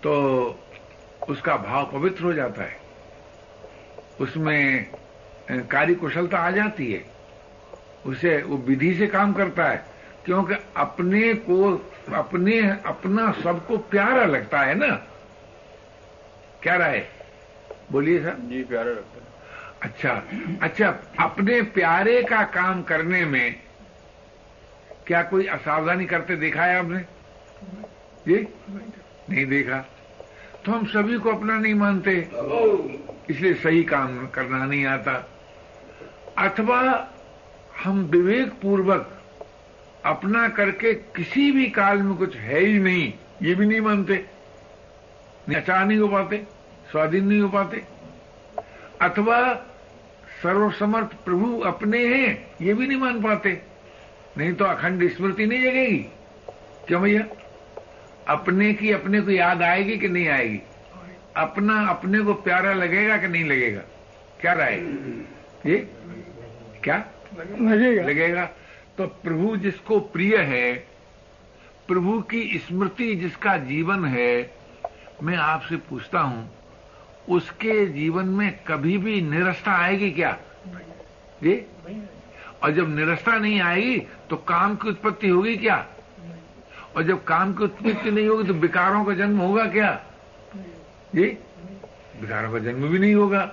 तो 0.03 0.65
उसका 1.29 1.57
भाव 1.57 1.91
पवित्र 1.93 2.25
हो 2.25 2.33
जाता 2.33 2.63
है। 2.63 2.77
उसमें 4.21 4.91
कार्य 5.51 5.95
कुशलता 5.95 6.39
आ 6.39 6.51
जाती 6.51 6.93
है। 6.93 7.05
उसे, 8.07 8.43
वो 8.43 8.57
विधि 8.57 8.95
से 8.95 9.07
काम 9.07 9.33
करता 9.33 9.65
है। 9.65 9.85
क्योंकि 10.25 10.55
अपने 10.77 11.35
को, 11.35 11.91
अपने, 12.15 12.61
अपना 12.87 13.33
सबको 13.33 13.79
प्यारा 13.79 14.25
लगता 14.25 14.61
है 14.61 14.75
ना? 14.75 15.07
क्या 16.63 16.77
राय? 16.77 17.09
बोलिए 17.93 18.21
सर। 18.23 18.37
जी, 18.41 18.65
प्यारा 18.65 18.91
लगता 18.91 19.23
है। 19.23 19.28
अच्छा 19.83 20.13
अच्छा 20.63 20.89
अपने 21.21 21.61
प्यारे 21.75 22.23
का 22.23 22.43
काम 22.55 22.83
करने 22.83 23.25
में 23.25 23.55
क्या 25.07 25.23
कोई 25.23 25.47
असावधानी 25.47 26.07
करते 26.07 26.37
देखा 26.37 26.65
है 26.65 26.79
आपने? 26.79 26.99
ये 28.29 28.47
नहीं 29.31 29.47
देखा। 29.47 29.79
तो 30.65 30.73
हम 30.73 30.87
सभी 30.87 31.19
को 31.19 31.31
अपना 31.31 31.59
नहीं 31.59 31.75
मानते। 31.75 32.17
इसलिए 33.31 33.55
सही 33.55 33.83
काम 33.85 34.27
करना 34.27 34.65
नहीं 34.65 34.85
आता। 34.87 35.15
अथवा 36.39 36.81
हम 37.85 38.01
विवेक 38.05 38.53
पूर्वक 38.53 39.15
अपना 40.05 40.49
करके 40.49 40.93
किसी 41.17 41.51
भी 41.53 41.69
काल 41.71 41.99
में 41.99 42.17
कुछ 42.17 42.37
है 42.37 42.61
ही 42.61 42.79
नहीं, 42.79 43.13
ये 43.43 43.55
भी 43.55 43.67
नहीं 43.67 43.81
मानते। 43.81 44.25
नचा 45.51 45.83
नहीं 45.85 45.99
हो 45.99 46.09
पाते, 46.09 46.47
स्वाधीन 46.91 47.27
नहीं 47.27 47.41
हो 47.41 47.49
पाते। 47.49 47.83
अथवा 49.01 49.39
सर्वसमर्थ 50.43 51.15
प्रभु 51.25 51.59
अपने 51.61 52.05
हैं 52.07 52.57
ये 52.63 52.75
भी 52.75 52.87
नहीं 52.87 52.99
मान 52.99 53.23
पाते। 53.23 53.63
नहीं 54.39 54.53
तो 54.53 54.65
अखंड 54.65 55.09
स्मृति 55.11 55.47
नहीं 55.47 55.63
जगेगी। 55.63 55.99
क्यों 56.87 57.03
भैया? 57.03 57.25
अपने 58.29 58.73
की 58.75 58.91
अपने 58.93 59.21
को 59.21 59.31
याद 59.31 59.63
आएगी 59.63 59.97
कि 59.99 60.09
नहीं 60.09 60.29
आएगी? 60.29 60.61
अपना 61.37 61.89
अपने 61.89 62.21
को 62.21 62.35
प्यारा 62.35 62.73
लगेगा 62.73 63.17
कि 63.17 63.29
नहीं 63.29 63.45
लगेगा? 63.45 63.81
क्या 64.41 64.53
राय 64.53 64.75
ये? 65.67 65.79
क्या? 66.85 67.05
लगेगा। 67.61 68.03
लगेगा। 68.03 68.45
तो 68.99 69.07
प्रभु 69.07 69.57
जिसको 69.57 70.01
प्रिय 70.01 70.37
है 70.37 70.73
प्रभु 71.89 72.21
की 72.21 72.59
स्मृति 72.59 73.15
जिसका 73.15 73.57
जीवन 73.57 74.05
है 74.05 74.59
मैं 75.23 75.37
आपसे 75.37 75.77
पूछता 75.77 76.21
हूँ 76.21 76.58
उसके 77.29 77.87
जीवन 77.87 78.29
में 78.29 78.59
कभी 78.67 78.99
भी 78.99 79.21
निरस्ता 79.21 79.73
आएगी 79.73 80.11
क्या? 80.11 80.37
जी? 81.43 81.55
और 82.63 82.73
जब 82.73 82.95
निरस्ता 82.97 83.39
नहीं 83.39 83.61
आएगी 83.61 83.99
तो 84.31 84.37
काम 84.37 84.77
की 84.77 84.89
उत्पत्ति 84.89 85.29
होगी 85.29 85.57
क्या? 85.57 85.87
और 86.97 87.03
जब 87.03 87.25
काम 87.25 87.55
की 87.55 87.65
उत्पत्ति 87.65 88.11
नहीं 88.11 88.29
होगी 88.29 88.45
तो 88.45 88.55
विकारों 88.55 89.05
का 89.05 89.15
जन्म 89.15 89.39
होगा 89.39 89.65
क्या? 89.65 89.93
जी? 91.15 91.27
विकारों 92.21 92.53
का 92.53 92.59
जन्म 92.59 92.89
भी 92.89 92.99
नहीं 92.99 93.15
होगा। 93.15 93.51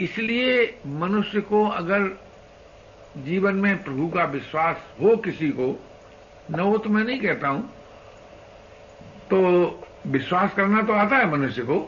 इसलिए 0.00 0.78
मनुष्य 0.86 1.40
को 1.40 1.66
अगर 1.68 2.06
जीवन 3.16 3.54
में 3.54 3.82
प्रभु 3.84 4.08
का 4.08 4.24
विश्वास 4.24 4.76
हो 5.00 5.16
किसी 5.16 5.50
को, 5.50 5.66
न 6.50 6.60
हो 6.60 6.78
तो 6.78 6.90
मैं 6.90 7.04
नहीं 7.04 7.20
कहता 7.20 7.48
हूँ। 7.48 7.70
तो 9.30 9.38
विश्वास 10.06 10.54
करना 10.54 10.82
तो 10.82 10.92
आता 10.92 11.16
है 11.16 11.30
मनुष्य 11.30 11.62
को। 11.62 11.78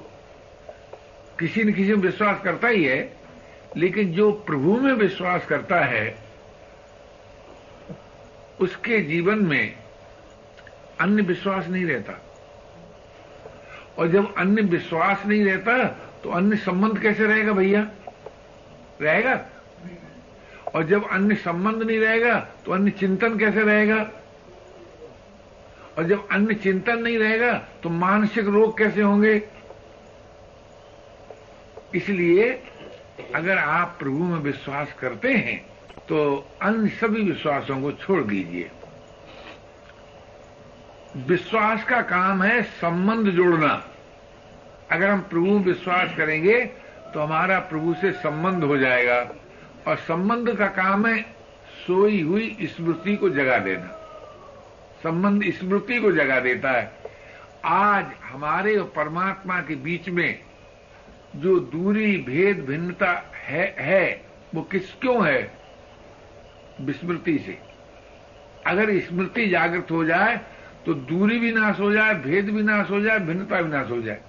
किसी 1.39 1.65
न 1.65 1.73
किसी 1.73 1.95
में 1.95 2.03
विश्वास 2.03 2.41
करता 2.45 2.69
ही 2.69 2.85
है, 2.85 3.17
लेकिन 3.77 4.13
जो 4.13 4.31
प्रभु 4.47 4.77
में 4.81 4.93
विश्वास 4.93 5.47
करता 5.47 5.81
है, 5.85 6.19
उसके 8.61 9.01
जीवन 9.01 9.39
में 9.39 9.77
अन्य 11.01 11.23
विश्वास 11.23 11.69
नहीं 11.69 11.85
रहता। 11.85 12.21
और 13.99 14.09
जब 14.09 14.35
अन्य 14.35 14.63
विश्वास 14.63 15.27
नहीं 15.27 15.45
रहता 15.45 15.85
तो 16.25 16.31
अन्य 16.31 16.57
संबंध 16.57 16.99
कैसे 16.99 17.27
रहेगा 17.27 17.53
भैया? 17.53 17.81
रहेगा? 19.03 19.35
और 20.75 20.85
जब 20.85 21.09
अन्य 21.09 21.35
संबंध 21.35 21.83
नहीं 21.83 21.99
रहेगा 21.99 22.39
तो 22.65 22.73
अन्य 22.73 22.91
चिंतन 22.91 23.39
कैसे 23.39 23.61
रहेगा? 23.61 23.97
और 25.99 26.05
जब 26.05 26.29
अन्य 26.29 26.55
चिंतन 26.55 26.99
नहीं 26.99 27.19
रहेगा 27.19 27.53
तो 27.83 27.91
मानसिक 27.91 28.47
रोग 28.47 28.79
कैसे 28.79 29.03
होंगे? 29.03 29.39
इसलिए 31.95 32.49
अगर 33.35 33.59
आप 33.59 33.97
प्रभु 33.99 34.25
में 34.25 34.39
विश्वास 34.39 34.93
करते 34.93 35.33
हैं 35.35 35.59
तो 36.09 36.19
अन्य 36.63 36.89
सभी 36.91 37.23
विश्वासों 37.23 37.81
को 37.83 37.93
छोड़ 37.93 38.23
दीजिए। 38.23 38.71
विश्वास 41.27 41.85
का 41.85 42.01
काम 42.03 42.43
है 42.43 42.63
संबंध 42.63 43.31
जोड़ना। 43.31 43.73
अगर 44.91 45.09
हम 45.11 45.21
प्रभु 45.21 45.59
विश्वास 45.61 46.17
करेंगे 46.17 46.61
तो 47.15 47.21
हमारा 47.21 47.59
प्रभु 47.59 47.95
से 47.95 48.13
संबंध 48.13 48.65
हो 48.65 48.77
जाएगा। 48.77 49.19
और 49.87 49.97
संबंध 49.97 50.55
का 50.57 50.67
काम 50.67 51.07
है 51.07 51.21
सोई 51.87 52.21
हुई 52.23 52.69
स्मृति 52.77 53.17
को 53.17 53.31
जगा 53.31 53.59
देना। 53.59 53.93
संबंध 55.03 55.45
स्मृति 55.53 56.01
को 56.01 56.13
जगा 56.13 56.41
देता 56.41 56.71
है। 56.71 56.93
आज 57.65 58.07
हमारे 58.23 58.77
और 58.77 58.93
परमात्मा 58.97 59.61
के 59.61 59.75
बीच 59.75 60.09
में 60.09 60.46
जो 61.37 61.59
दूरी 61.61 62.17
भेद 62.19 62.65
भिन्नता 62.65 63.13
है, 63.47 63.75
है 63.79 64.25
वो 64.55 64.63
किस 64.63 64.93
क्यों 64.95 65.27
है? 65.27 65.53
विस्मृति 66.81 67.39
से। 67.39 67.59
अगर 68.67 68.99
स्मृति 69.01 69.47
जागृत 69.47 69.91
हो 69.91 70.05
जाए 70.05 70.41
तो 70.87 70.95
दूरी 70.95 71.39
भी 71.39 71.53
नाश 71.53 71.79
हो 71.81 71.93
जाए 71.93 72.15
भेद 72.15 72.51
भी 72.51 72.63
नाश 72.63 72.91
हो 72.91 73.01
जाए 73.01 73.19
भिन्नता 73.19 73.61
भी 73.63 73.71
नाश 73.71 73.91
हो 73.91 74.01
जाए। 74.03 74.21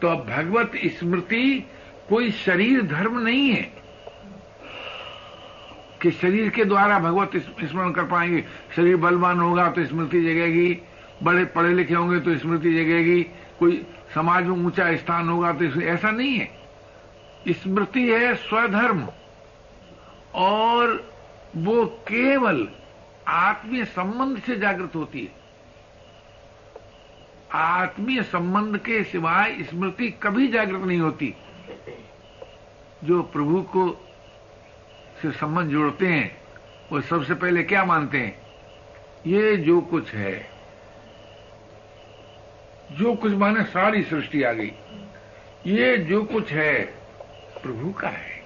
तो 0.00 0.08
अब 0.08 0.26
भगवत 0.26 0.72
स्मृति 0.98 1.64
कोई 2.08 2.30
शरीर 2.30 2.82
धर्म 2.82 3.18
नहीं 3.18 3.48
है 3.50 3.72
कि 6.02 6.10
शरीर 6.10 6.48
के 6.50 6.64
द्वारा 6.64 6.98
भगवत 6.98 7.36
स्मरण 7.36 7.90
कर 7.92 8.04
पाएँगे। 8.04 8.44
शरीर 8.76 8.96
बलवान 8.96 9.38
होगा 9.40 9.68
तो 9.70 9.84
स्मृति 9.84 10.22
जगेगी 10.22 10.78
बड़े 11.22 11.44
पढ़े 11.44 11.74
लिखे 11.74 11.94
होंगे 11.94 12.20
तो 12.20 12.36
स्मृति 12.38 12.74
जगेगी 12.74 13.22
कोई 13.58 13.84
समाज 14.14 14.44
में 14.44 14.64
ऊँचा 14.66 14.96
स्थान 14.96 15.28
होगा 15.28 15.52
तो 15.52 15.82
ऐसा 15.82 16.10
नहीं 16.10 16.38
है। 16.38 16.50
स्मृति 17.48 18.08
है 18.08 18.34
स्वधर्म। 18.34 19.08
और 20.34 21.12
वो 21.56 21.84
केवल 21.84 22.68
आत्मीय 23.28 23.84
संबंध 23.84 24.42
से 24.42 24.56
जागृत 24.56 24.94
होती 24.94 25.24
है। 25.24 25.32
आत्मीय 27.52 28.22
संबंध 28.22 28.78
के 28.78 29.04
सिवाय 29.04 29.62
स्मृति 29.62 30.10
कभी 30.22 30.48
जागृत 30.48 30.80
नहीं 30.80 30.98
होती। 30.98 31.34
जो 33.04 33.22
प्रभु 33.22 33.62
को 33.62 33.88
से 35.22 35.30
संबंध 35.30 35.70
जोड़ते 35.70 36.06
हैं, 36.06 36.36
वो 36.92 37.00
सबसे 37.00 37.34
पहले 37.34 37.62
क्या 37.62 37.84
मानते 37.84 38.18
हैं? 38.18 38.42
ये 39.26 39.56
जो 39.56 39.80
कुछ 39.80 40.12
है 40.12 40.53
जो 42.94 43.14
कुछ 43.14 43.32
माने 43.32 43.62
सारी 43.64 44.02
सृष्टि 44.02 44.42
आ 44.42 44.52
गई। 44.52 44.72
ये 45.66 45.96
जो 45.98 46.22
कुछ 46.24 46.52
है, 46.52 46.84
प्रभु 47.62 47.92
का 47.92 48.08
है। 48.08 48.42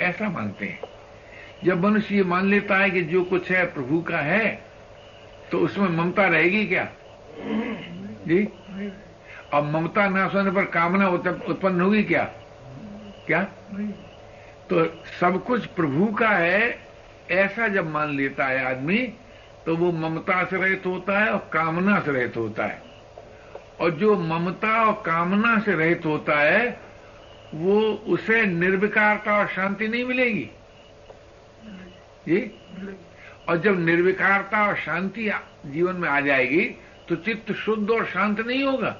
ऐसा 0.00 0.28
मानते 0.28 0.66
हैं। 0.66 0.80
जब 1.64 1.84
मनुष्य 1.84 2.14
ये 2.14 2.22
मान 2.24 2.46
लेता 2.46 2.76
है 2.76 2.90
कि 2.90 3.02
जो 3.02 3.22
कुछ 3.24 3.50
है, 3.50 3.64
प्रभु 3.66 4.00
का 4.00 4.18
है 4.18 4.62
तो 5.52 5.58
उसमें 5.58 5.88
ममता 5.88 6.26
रहेगी 6.26 6.64
क्या? 6.66 6.88
जी? 8.26 8.48
और 9.54 9.62
ममता 9.62 10.08
न 10.08 10.16
होने 10.24 10.50
पर 10.50 10.64
कामना 10.64 11.08
उत्पन्न 11.08 11.80
होगी 11.80 12.02
क्या? 12.02 12.24
क्या? 13.26 13.42
तो 14.70 14.84
सब 15.20 15.44
कुछ 15.44 15.66
प्रभु 15.66 16.06
का 16.14 16.28
है, 16.28 16.78
ऐसा 17.30 17.68
जब 17.68 17.90
मान 17.90 18.16
लेता 18.16 18.46
है 18.46 18.64
आदमी 18.66 18.98
तो 19.66 19.76
वो 19.76 19.92
ममता 19.92 20.44
से 20.44 20.56
रहित 20.56 20.82
होता 20.86 21.18
है 21.18 21.30
और 21.30 21.48
कामना 21.52 22.00
से 22.00 22.12
रहित 22.12 22.36
होता 22.36 22.66
है। 22.66 22.93
और 23.80 23.90
जो 23.90 24.16
ममता 24.18 24.84
और 24.84 24.92
कामना 25.06 25.58
से 25.58 25.74
रहित 25.74 26.04
होता 26.06 26.38
है, 26.40 26.80
वो 27.54 27.80
उसे 28.08 28.44
निर्विकारता 28.44 29.38
और 29.38 29.48
शांति 29.48 29.88
नहीं 29.88 30.04
मिलेगी। 30.04 30.48
जी? 32.28 32.40
और 33.48 33.56
जब 33.56 33.84
निर्विकारता 33.84 34.66
और 34.66 34.76
शांति 34.76 35.30
जीवन 35.66 35.96
में 35.96 36.08
आ 36.08 36.20
जाएगी 36.20 36.64
तो 37.08 37.16
चित्त 37.16 37.52
शुद्ध 37.52 37.90
और 37.90 38.04
शांत 38.04 38.40
नहीं 38.40 38.62
होगा। 38.64 38.96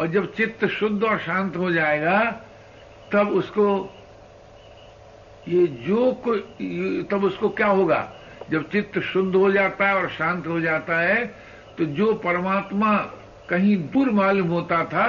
और 0.00 0.06
जब 0.06 0.32
चित्त 0.34 0.64
शुद्ध 0.68 1.02
और 1.04 1.18
शांत 1.18 1.56
हो 1.56 1.70
जाएगा, 1.72 2.20
तब 3.12 3.28
उसको 3.28 3.66
ये 5.48 5.66
जो 5.66 6.12
को, 6.26 6.36
तब 7.10 7.24
उसको 7.24 7.48
क्या 7.48 7.66
होगा? 7.66 8.12
जब 8.50 8.68
चित्त 8.70 8.98
शुद्ध 9.02 9.34
हो 9.36 9.50
जाता 9.52 9.88
है 9.88 9.94
और 9.94 10.08
शांत 10.10 10.46
हो 10.46 10.60
जाता 10.60 10.98
है 10.98 11.24
तो 11.78 11.84
जो 11.84 12.12
परमात्मा 12.14 12.96
कहीं 13.48 13.76
दूर 13.92 14.10
मालूम 14.10 14.48
होता 14.48 14.84
था, 14.84 15.06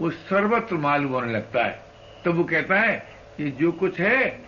वो 0.00 0.10
सर्वत्र 0.10 0.76
मालूम 0.76 1.12
होने 1.12 1.32
लगता 1.32 1.64
है। 1.64 1.82
तब 2.24 2.34
वो 2.34 2.44
कहता 2.44 2.80
है, 2.80 2.96
ये 3.40 3.50
जो 3.50 3.72
कुछ 3.72 4.00
है, 4.00 4.40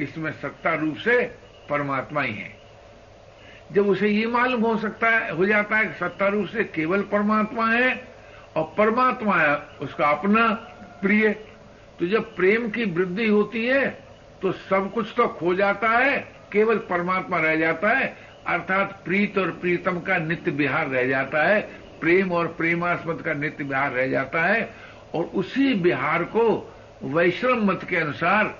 इसमें 0.00 0.30
सत्ता 0.32 0.74
रूप 0.74 0.96
से 0.96 1.20
परमात्मा 1.70 2.22
ही 2.22 2.34
है। 2.34 2.50
जब 3.72 3.88
उसे 3.88 4.08
ये 4.08 4.26
मालूम 4.26 4.62
हो 4.62 4.76
सकता 4.76 5.10
है, 5.10 5.30
हो 5.30 5.46
जाता 5.46 5.76
है 5.76 5.86
कि 5.86 5.94
सत्ता 5.94 6.28
रूप 6.28 6.46
से 6.46 6.64
केवल 6.64 7.02
परमात्मा 7.02 7.66
है, 7.68 7.92
और 8.56 8.72
परमात्मा 8.78 9.36
है, 9.36 9.56
उसका 9.82 10.08
अपना 10.08 10.48
प्रिय। 11.02 11.28
तो 11.98 12.06
जब 12.06 12.34
प्रेम 12.36 12.68
की 12.70 12.84
वृद्धि 12.84 13.28
होती 13.28 13.66
है 13.66 13.88
तो 14.42 14.50
सब 14.52 14.90
कुछ 14.92 15.12
तो 15.16 15.26
खो 15.28 15.54
जाता 15.54 15.88
है, 15.88 16.18
केवल 16.52 16.78
परमात्मा 16.88 17.38
रह 17.38 17.56
जाता 17.56 17.88
है, 17.88 18.06
अर्थात 18.46 19.00
प्रीत 19.04 19.38
और 19.38 19.50
प्रीतम 19.52 19.98
का 20.00 20.16
नित्य 20.18 20.50
बिहार 20.50 20.88
रह 20.88 21.06
जाता 21.06 21.42
है। 21.42 21.60
प्रेम 22.02 22.32
और 22.32 22.46
प्रेमास्मद 22.46 23.22
का 23.22 23.32
नित्य 23.32 23.64
बिहार 23.64 23.92
रह 23.92 24.06
जाता 24.08 24.42
है 24.42 24.74
और 25.14 25.24
उसी 25.24 25.74
बिहार 25.74 26.24
को 26.24 26.44
वैश्रम 27.02 27.64
मत 27.64 27.86
के 27.90 27.96
अनुसार 27.96 28.58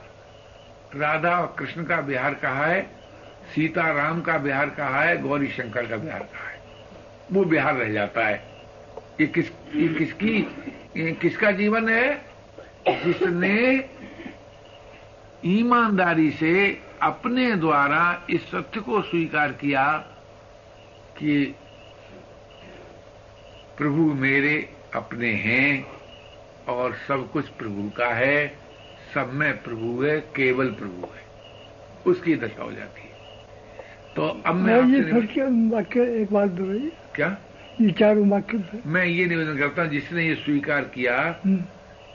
राधा 0.97 1.39
और 1.39 1.55
कृष्ण 1.59 1.85
का 1.85 2.01
बिहार 2.01 2.35
कहा 2.35 2.67
है, 2.67 2.83
सीता 3.55 3.93
राम 3.93 4.21
का 4.21 4.39
बिहार 4.39 4.71
कहा 4.71 5.03
है, 5.03 5.23
गौरी 5.23 5.49
शंकर 5.49 5.87
का 5.87 5.97
बिहार 5.97 6.21
कहा 6.21 6.49
है। 6.49 6.61
वो 7.33 7.45
बिहार 7.45 7.75
रह 7.75 7.93
जाता 7.93 8.27
है। 8.27 8.53
ये 9.21 9.27
किस, 9.27 9.51
ये 9.75 9.89
किसकी, 9.89 10.37
ये 10.97 11.13
किसका 11.13 11.51
जीवन 11.51 11.89
है? 11.89 12.33
जिसने 12.89 13.85
ईमानदारी 15.45 16.31
से 16.31 16.81
अपने 17.03 17.55
द्वारा 17.57 18.27
इस 18.31 18.51
सत्य 18.51 18.81
को 18.81 19.03
स्वीकार 19.03 19.53
किया 19.53 19.93
कि 21.19 21.57
प्रभु 23.83 24.03
मेरे 24.17 24.55
अपने 24.95 25.31
हैं 25.45 25.87
और 26.69 26.93
सब 27.09 27.31
कुछ 27.33 27.49
प्रभु 27.59 27.89
का 27.91 28.13
है 28.15 28.47
सब 29.15 29.31
में 29.35 29.53
प्रभु 29.63 30.03
है 30.03 30.19
केवल 30.37 30.71
प्रभु 30.73 31.09
है 31.09 31.25
उसकी 32.07 32.35
दशा 32.37 32.63
हो 32.63 32.71
जाती 32.73 33.03
है 33.03 34.15
तो 34.15 34.29
अब 34.47 34.55
मैं 34.57 34.77
ये 34.85 35.01
वाक्य 35.71 36.07
एक 36.21 36.33
बात 36.33 36.51
दोहराइए 36.53 36.93
क्या 37.17 37.37
ये 37.81 37.91
चारों 37.99 38.29
वाक्य 38.29 38.83
मैं 38.87 39.05
ये 39.07 39.27
निवेदन 39.27 39.59
करता 39.59 39.83
हूँ 39.83 39.91
जिसने 39.91 40.29
ये 40.29 40.35
स्वीकार 40.37 40.91
किया 40.95 41.19
हम्म। 41.45 41.57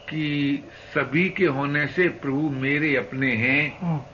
कि 0.10 0.63
सभी 0.93 1.30
के 1.30 1.45
होने 1.53 1.88
से 1.91 2.10
प्रभु 2.19 2.49
मेरे 2.58 2.95
अपने 2.95 3.36
हैं 3.38 3.62
हाँ। 3.80 4.06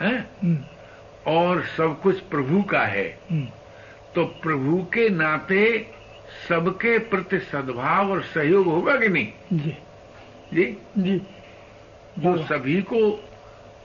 हैं 0.00 0.18
हम्म। 0.42 1.32
और 1.32 1.64
सब 1.76 2.00
कुछ 2.02 2.20
प्रभु 2.28 2.62
का 2.70 2.86
है 2.88 3.08
हम्म। 3.30 3.46
तो 4.14 4.24
प्रभु 4.42 4.82
के 4.94 5.08
नाते 5.14 5.64
सबके 6.48 6.98
प्रति 6.98 7.38
सद्भाव 7.38 8.10
और 8.10 8.22
सहयोग 8.22 8.66
होगा 8.66 8.96
कि 8.96 9.08
नहीं? 9.08 9.32
जी। 9.52 9.76
जी? 10.54 10.64
जी। 10.98 11.16
जो 12.18 12.36
सभी 12.44 12.80
को 12.82 13.00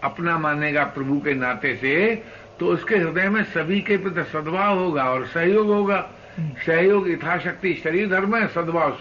अपना 0.04 0.38
मानेगा 0.38 0.84
प्रभु 0.84 1.20
के 1.20 1.34
नाते 1.34 1.76
से 1.76 2.24
तो 2.60 2.68
उसके 2.68 2.96
हृदय 2.96 3.30
में 3.30 3.44
सभी 3.44 3.80
के 3.82 3.98
प्रति 3.98 4.24
सद्भाव 4.24 4.80
होगा 4.80 5.04
और 5.04 5.26
सहयोग 5.28 5.68
होगा। 5.68 6.00
सहयोग 6.66 7.10
यथाशक्ति 7.10 7.74
शरीर 7.74 8.10
धर्म 8.10 8.36
है 8.36 8.48
सद्भाव। 8.48 8.92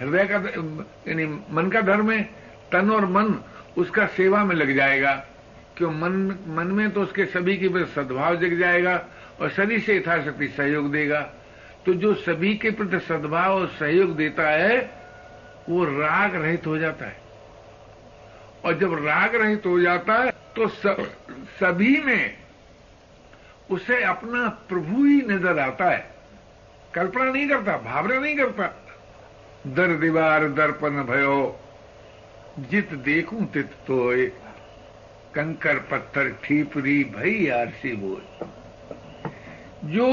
हृदय 0.00 0.24
का 0.24 0.36
यानी 1.08 1.26
मन 1.50 1.70
का 1.70 1.80
धर्म 1.80 2.10
है 2.10 2.22
तन 2.72 2.90
और 2.90 3.06
मन 3.06 3.34
उसका 3.76 4.06
सेवा 4.06 4.44
में 4.44 4.54
लग 4.56 4.74
जाएगा। 4.76 5.12
क्यों? 5.76 5.90
मन 5.90 6.36
मन 6.48 6.66
में 6.66 6.90
तो 6.90 7.02
उसके 7.02 7.24
सभी 7.26 7.56
के 7.56 7.68
प्रति 7.68 7.92
सद्भाव 7.92 8.36
जग 8.36 8.58
जाएगा 8.58 8.96
और 9.40 9.50
शरीर 9.50 9.80
से 9.80 9.96
यथाशक्ति 9.96 10.48
सहयोग 10.48 10.90
देगा। 10.92 11.20
तो 11.86 11.94
जो 11.94 12.14
सभी 12.16 12.54
के 12.56 12.70
प्रति 12.70 12.98
सद्भाव 13.00 13.54
और 13.54 13.66
सहयोग 13.70 14.14
देता 14.16 14.48
है, 14.50 14.78
वो 15.68 15.84
राग 15.84 16.34
रहित 16.34 16.66
हो 16.66 16.76
जाता 16.78 17.06
है। 17.06 17.20
और 18.64 18.78
जब 18.78 18.94
राग 19.06 19.34
रहित 19.34 19.66
हो 19.66 19.78
जाता 19.80 20.14
है 20.14 20.30
तो 20.56 20.68
सभी 20.68 21.96
में 22.00 22.34
उसे 23.70 24.02
अपना 24.04 24.48
प्रभु 24.68 25.04
ही 25.04 25.20
नज़र 25.28 25.58
आता 25.58 25.90
है। 25.90 26.04
कल्पना 26.94 27.24
नहीं 27.24 27.48
करता, 27.48 27.76
भावना 27.78 28.18
नहीं 28.18 28.36
करता। 28.36 28.66
दर 29.66 29.96
दीवार 29.96 30.46
दर्पण 30.50 31.02
भयो, 31.04 31.58
जित 32.60 32.92
देखूँ 33.04 33.46
तित 33.52 33.70
तो 33.86 33.98
कंकर 35.34 35.78
पत्थर 35.90 36.28
ठीपरी 36.44 37.02
भई 37.10 37.46
आरसी 37.50 37.92
बोल 37.96 38.22
जो 39.88 40.08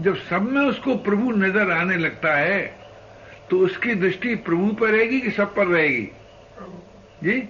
जब 0.00 0.16
सब 0.18 0.42
में 0.42 0.60
उसको 0.60 0.94
प्रभु 0.98 1.30
नज़र 1.30 1.70
आने 1.70 1.96
लगता 1.96 2.34
है 2.34 2.60
तो 3.50 3.58
उसकी 3.58 3.94
दृष्टि 3.94 4.34
प्रभु 4.34 4.72
पर 4.72 4.88
रहेगी 4.88 5.20
कि 5.20 5.30
सब 5.30 5.54
पर 5.54 5.66
रहेगी? 5.66 6.08
जी? 7.22 7.40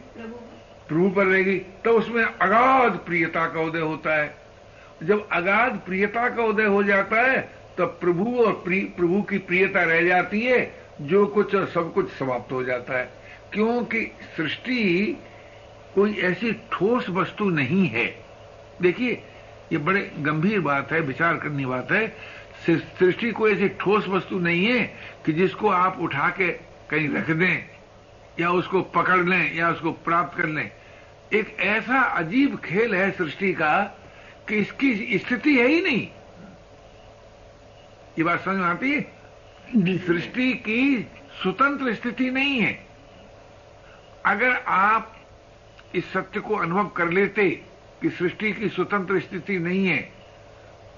प्रभु 0.88 1.08
पर 1.10 1.26
रहेगी। 1.26 1.58
तो 1.84 1.90
उसमें 1.90 2.22
अगाध 2.24 2.96
प्रियता 2.98 3.46
का 3.46 3.60
उदय 3.60 3.80
होता 3.80 4.16
है। 4.16 4.34
जब 5.02 5.28
अगाध 5.32 5.78
प्रियता 5.86 6.28
का 6.28 6.42
उदय 6.42 6.66
हो 6.66 6.82
जाता 6.82 7.20
है 7.22 7.40
तो 7.78 7.86
प्रभु 7.86 8.34
और 8.36 8.52
प्रभु 8.66 9.22
की 9.22 9.38
प्रियता 9.40 9.82
रह 9.82 10.02
जाती 10.02 10.40
है, 10.40 10.74
जो 11.00 11.26
कुछ 11.26 11.54
और 11.54 11.66
सब 11.66 11.92
कुछ 11.94 12.10
समाप्त 12.10 12.52
हो 12.52 12.62
जाता 12.64 12.98
है। 12.98 13.10
क्योंकि 13.52 14.00
सृष्टि 14.36 15.16
कोई 15.94 16.14
ऐसी 16.22 16.52
ठोस 16.72 17.08
वस्तु 17.10 17.48
नहीं 17.50 17.86
है। 17.86 18.06
देखिए 18.82 19.22
ये 19.72 19.78
बड़े 19.78 20.00
गंभीर 20.18 20.60
बात 20.60 20.92
है 20.92 21.00
विचार 21.00 21.36
करनी 21.36 21.64
बात 21.66 21.92
है। 21.92 22.06
सृष्टि 22.66 23.30
कोई 23.32 23.52
ऐसी 23.52 23.68
ठोस 23.80 24.08
वस्तु 24.08 24.38
नहीं 24.38 24.64
है 24.66 24.82
कि 25.26 25.32
जिसको 25.32 25.68
आप 25.68 25.98
उठा 26.00 26.28
के 26.30 26.48
कहीं 26.90 27.08
रख 27.08 27.30
दें 27.30 27.64
या 28.40 28.50
उसको 28.50 28.82
पकड़ 28.92 29.22
लें 29.24 29.54
या 29.54 29.70
उसको 29.70 29.92
प्राप्त 30.04 30.36
कर 30.38 30.46
लें। 30.46 30.70
एक 31.32 31.56
ऐसा 31.60 32.00
अजीब 32.18 32.56
खेल 32.60 32.94
है 32.94 33.10
सृष्टि 33.10 33.52
का 33.54 33.82
कि 34.48 34.56
इसकी 34.56 35.18
स्थिति 35.18 35.56
है 35.56 35.66
ही 35.66 35.80
नहीं। 35.80 36.06
ये 38.18 38.24
बात 38.24 38.44
समझ 38.44 38.56
में 38.56 38.64
आती 38.64 38.92
है? 38.92 39.00
सृष्टि 39.98 40.52
की 40.54 41.08
स्वतंत्र 41.42 41.94
स्थिति 41.94 42.30
नहीं 42.30 42.60
है। 42.60 42.78
अगर 44.26 44.56
आप 44.68 45.16
इस 45.94 46.12
सत्य 46.12 46.40
को 46.40 46.56
अनुभव 46.56 46.88
कर 46.88 47.10
लेते 47.10 47.62
कि 48.02 48.10
सृष्टि 48.10 48.52
की 48.52 48.68
स्वतंत्र 48.68 49.20
स्थिति 49.20 49.58
नहीं 49.58 49.86
है 49.86 49.98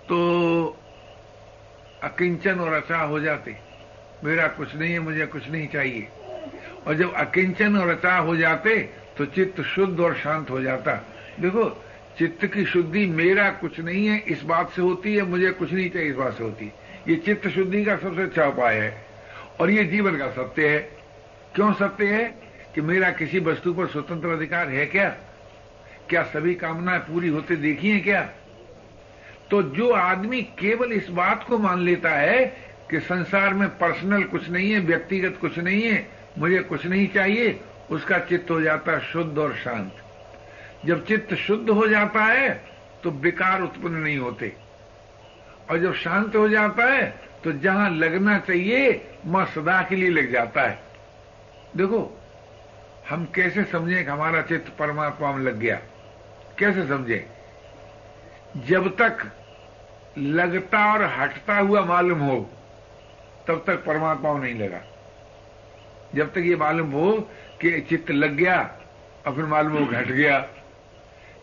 तो 0.08 0.16
अकिंचन 2.02 2.60
और 2.60 2.72
अचा 2.72 2.98
हो 2.98 3.20
जाते। 3.20 3.56
मेरा 4.24 4.46
कुछ 4.48 4.74
नहीं 4.76 4.92
है, 4.92 4.98
मुझे 4.98 5.26
कुछ 5.26 5.50
नहीं 5.50 5.68
चाहिए। 5.68 6.08
और 6.86 6.94
जब 6.94 7.14
अकिंचन 7.14 7.76
और 7.76 7.88
अचा 7.88 8.16
हो 8.16 8.36
जाते 8.36 8.78
तो 9.18 9.24
चित्त 9.24 9.60
शुद्ध 9.62 10.00
और 10.00 10.14
शांत 10.14 10.50
हो 10.50 10.60
जाता। 10.60 10.94
देखो, 11.40 11.84
चित्त 12.18 12.46
की 12.46 12.64
शुद्धि 12.64 13.06
मेरा 13.06 13.50
कुछ 13.50 13.80
नहीं 13.80 14.06
है, 14.06 14.18
इस 14.18 14.42
बात 14.42 14.70
से 14.70 14.82
होती 14.82 15.14
है, 15.16 15.22
मुझे 15.22 15.50
कुछ 15.50 15.72
नहीं 15.72 15.90
चाहिए, 15.90 16.08
इस 16.10 16.16
बात 16.16 16.32
से 16.32 16.44
होती 16.44 16.64
है। 16.64 16.72
ये 17.08 17.16
चित्त 17.16 17.48
शुद्धि 17.48 17.84
का 17.84 17.96
सबसे 17.96 18.22
अच्छा 18.22 18.46
उपाय 18.46 18.76
है, 18.76 19.06
और 19.60 19.70
ये 19.70 19.84
जीवन 19.84 20.18
का 20.18 20.30
सत्य 20.30 20.68
है। 20.68 20.78
क्यों 21.54 21.72
सत्य 21.72 22.06
है? 22.06 22.24
कि 22.74 22.80
मेरा 22.80 23.10
किसी 23.10 23.38
वस्तु 23.40 23.74
पर 23.74 23.86
स्वतंत्र 23.86 24.28
अधिकार 24.28 24.68
है 24.68 24.86
क्या? 24.86 25.16
क्या 26.08 26.22
सभी 26.24 26.54
कामनाएँ 26.54 27.00
पूरी 27.00 27.28
होते 27.28 27.56
देखी 27.56 27.90
हैं 27.90 28.02
क्या? 28.02 28.22
तो 29.50 29.62
जो 29.62 29.90
आदमी 29.92 30.42
केवल 30.58 30.92
इस 30.92 31.08
बात 31.10 31.44
को 31.44 31.58
मान 31.58 31.80
लेता 31.80 32.10
है 32.10 32.44
कि 32.90 33.00
संसार 33.00 33.54
में 33.54 33.68
पर्सनल 33.78 34.22
कुछ 34.24 34.48
नहीं 34.50 34.70
है, 34.72 34.78
व्यक्तिगत 34.80 35.38
कुछ 35.40 35.58
नहीं 35.58 35.82
है, 35.82 36.06
मुझे 36.38 36.58
कुछ 36.60 36.86
नहीं 36.86 37.06
चाहिए, 37.08 37.60
उसका 37.90 38.18
चित्त 38.20 38.50
हो 38.50 38.60
जाता 38.60 38.92
है 38.92 39.00
शुद्ध 39.02 39.38
और 39.38 39.54
शांत। 39.54 40.02
जब 40.86 41.04
चित्त 41.06 41.34
शुद्ध 41.36 41.70
हो 41.70 41.86
जाता 41.88 42.24
है 42.24 42.48
तो 43.02 43.10
विकार 43.10 43.62
उत्पन्न 43.62 43.94
नहीं 43.94 44.18
होते। 44.18 44.52
और 45.70 45.78
जब 45.78 45.94
शांत 45.94 46.36
हो 46.36 46.48
जाता 46.48 46.84
है 46.84 47.06
तो 47.44 47.52
जहाँ 47.54 47.90
लगना 47.90 48.38
चाहिए 48.38 48.90
वहाँ 49.26 49.46
सदा 49.46 49.80
के 49.82 49.96
लिए 49.96 50.10
लग 50.10 50.32
जाता 50.32 50.62
है। 50.62 50.78
देखो, 51.76 52.00
हम 53.08 53.24
कैसे 53.34 53.64
समझें 53.64 54.04
कि 54.04 54.10
हमारा 54.10 54.40
चित्त 54.42 54.72
परमात्मा 54.78 55.32
में 55.32 55.44
लग 55.44 55.58
गया? 55.58 55.80
कैसे 56.58 56.86
समझे? 56.88 57.26
जब 58.66 58.88
तक 58.96 59.30
लगता 60.18 60.84
और 60.92 61.02
हटता 61.12 61.56
हुआ 61.58 61.84
मालूम 61.84 62.18
हो 62.20 62.36
तब 63.48 63.64
तक 63.66 63.84
परमात्मा 63.84 64.32
में 64.32 64.40
नहीं 64.40 64.54
लगा। 64.60 64.80
जब 66.14 66.32
तक 66.32 66.38
ये 66.38 66.56
मालूम 66.56 66.90
हो 66.90 67.12
कि 67.60 67.80
चित्त 67.80 68.10
लग 68.10 68.36
गया 68.36 68.58
और 69.26 69.34
फिर 69.34 69.44
मालूम 69.44 69.76
हो 69.78 69.86
घट 69.86 70.06
गया। 70.06 70.46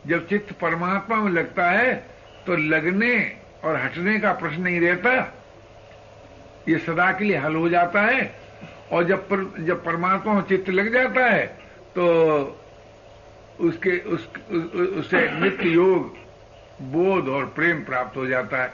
जब 0.08 0.28
चित्त 0.28 0.52
परमात्मा 0.62 1.15
में 1.15 1.32
लगता 1.32 1.69
है 1.71 1.93
तो 2.45 2.56
लगने 2.56 3.13
और 3.63 3.76
हटने 3.76 4.17
का 4.19 4.32
प्रश्न 4.34 4.62
नहीं 4.62 4.80
रहता। 4.82 5.12
ये 6.69 6.78
सदा 6.78 7.12
के 7.12 7.26
लिए 7.26 7.38
हल 7.38 7.56
हो 7.56 7.69
जाता 7.69 8.02
है 8.02 8.34
और 8.91 9.04
जब 9.04 9.28
पर, 9.30 9.43
जब 9.60 9.84
परमात्मा 9.86 10.34
में 10.34 10.41
चित्त 10.41 10.69
लग 10.69 10.91
जाता 10.93 11.26
है 11.26 11.45
तो 11.95 12.04
उसके 13.59 13.99
उस, 13.99 14.29
उसे 14.97 15.31
नित्य 15.31 15.69
योग 15.69 16.17
बोध 16.81 17.29
और 17.29 17.45
प्रेम 17.45 17.83
प्राप्त 17.83 18.17
हो 18.17 18.27
जाता 18.27 18.63
है। 18.63 18.73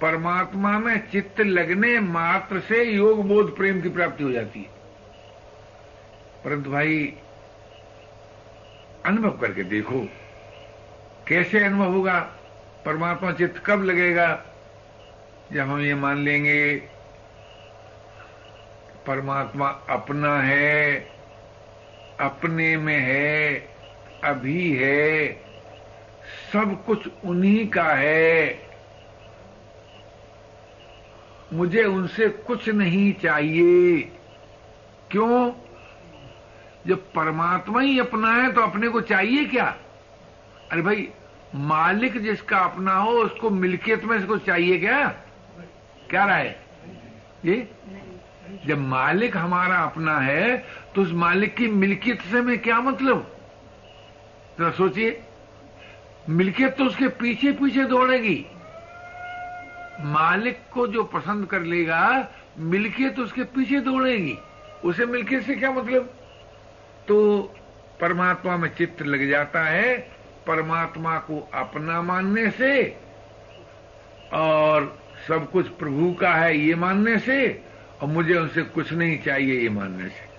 परमात्मा 0.00 0.78
में 0.78 1.10
चित्त 1.10 1.40
लगने 1.40 2.00
मात्र 2.00 2.60
से 2.60 2.84
योग 2.84 3.28
बोध 3.28 3.56
प्रेम 3.56 3.80
की 3.80 3.88
प्राप्ति 3.88 4.24
हो 4.24 4.32
जाती 4.32 4.60
है। 4.60 4.70
परंतु 6.44 6.70
भाई 6.70 7.14
अनुभव 9.06 9.30
करके 9.30 9.62
देखो 9.62 10.08
कैसे 11.28 11.64
अनुभव 11.64 11.92
होगा? 11.92 12.20
परमात्मा 12.84 13.32
चित्त 13.32 13.62
कब 13.66 13.82
लगेगा? 13.84 14.44
जब 15.52 15.60
हम 15.60 15.80
ये 15.80 15.94
मान 15.94 16.18
लेंगे 16.18 16.76
परमात्मा 19.06 19.68
अपना 19.88 20.40
है 20.40 20.94
अपने 22.20 22.76
में 22.76 22.98
है 22.98 23.71
अभी 24.24 24.72
है, 24.72 25.32
सब 26.52 26.84
कुछ 26.84 27.08
उन्हीं 27.24 27.68
का 27.68 27.84
है। 27.84 28.58
मुझे 31.52 31.84
उनसे 31.84 32.28
कुछ 32.28 32.68
नहीं 32.68 33.12
चाहिए। 33.12 34.00
क्यों? 35.10 35.52
जब 36.86 37.12
परमात्मा 37.12 37.80
ही 37.80 37.98
अपना 37.98 38.34
है 38.34 38.52
तो 38.52 38.60
अपने 38.60 38.88
को 38.88 39.00
चाहिए 39.00 39.44
क्या? 39.44 39.76
अरे 40.70 40.82
भाई, 40.82 41.08
मालिक 41.54 42.18
जिसका 42.22 42.58
अपना 42.58 42.94
हो, 42.94 43.10
उसको 43.10 43.50
मिल्कियत 43.50 44.04
में 44.04 44.18
इसको 44.18 44.38
चाहिए 44.38 44.78
क्या? 44.78 45.08
क्या 46.10 46.24
राय? 46.24 46.56
ये? 47.44 47.68
जब 48.66 48.78
मालिक 48.78 49.36
हमारा 49.36 49.76
अपना 49.76 50.18
है 50.18 50.56
तो 50.94 51.02
उस 51.02 51.12
मालिक 51.12 51.54
की 51.54 51.66
मिल्कियत 51.66 52.20
से 52.20 52.40
में 52.40 52.58
क्या 52.58 52.80
मतलब? 52.80 53.28
जरा 54.58 54.70
सोचिए। 54.70 55.22
मिल्कियत 56.28 56.76
तो 56.76 56.84
उसके 56.84 57.08
पीछे 57.08 57.52
पीछे 57.52 57.84
दौड़ेगी। 57.84 58.46
मालिक 60.00 60.58
को 60.72 60.86
जो 60.86 61.04
पसंद 61.04 61.46
कर 61.46 61.60
लेगा, 61.60 62.28
मिल्कियत 62.58 63.18
उसके 63.18 63.42
पीछे 63.42 63.80
दौड़ेगी। 63.80 64.38
उसे 64.84 65.06
मिल्कियत 65.06 65.42
से 65.42 65.54
क्या 65.54 65.70
मतलब? 65.70 66.14
तो 67.08 67.40
परमात्मा 68.00 68.56
में 68.56 68.74
चित्त 68.74 69.02
लग 69.02 69.30
जाता 69.30 69.64
है, 69.64 69.98
परमात्मा 70.46 71.18
को 71.18 71.48
अपना 71.54 72.02
मानने 72.02 72.50
से, 72.50 72.96
और 74.32 74.98
सब 75.28 75.50
कुछ 75.50 75.68
प्रभु 75.68 76.12
का 76.12 76.34
है 76.34 76.58
ये 76.58 76.74
मानने 76.74 77.18
से, 77.18 77.62
और 78.02 78.08
मुझे 78.08 78.34
उनसे 78.34 78.62
कुछ 78.62 78.92
नहीं 78.92 79.18
चाहिए 79.18 79.60
ये 79.60 79.68
मानने 79.68 80.08
से। 80.08 80.32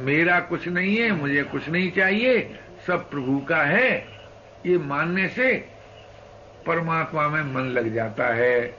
मेरा 0.00 0.40
कुछ 0.40 0.68
नहीं 0.68 0.96
है, 0.96 1.12
मुझे 1.12 1.42
कुछ 1.42 1.68
नहीं 1.68 1.90
चाहिए। 1.90 2.58
सब 2.88 3.08
प्रभु 3.10 3.38
का 3.48 3.62
है, 3.62 3.90
ये 4.66 4.76
मानने 4.78 5.28
से 5.28 5.54
परमात्मा 6.66 7.28
में 7.28 7.42
मन 7.54 7.62
लग 7.70 7.94
जाता 7.94 8.26
है। 8.34 8.74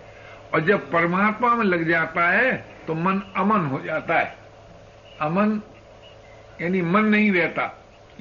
और 0.54 0.60
जब 0.60 0.92
परमात्मा 0.92 1.54
में 1.56 1.66
लग 1.66 1.88
जाता 1.90 2.30
है 2.30 2.52
तो 2.88 2.94
मन 2.96 3.22
अमन 3.38 3.66
हो 3.66 3.80
जाता 3.82 4.20
है। 4.20 4.36
अमन, 5.22 5.62
यानी 6.62 6.82
मन 6.82 7.06
नहीं 7.06 7.32
रहता 7.32 7.66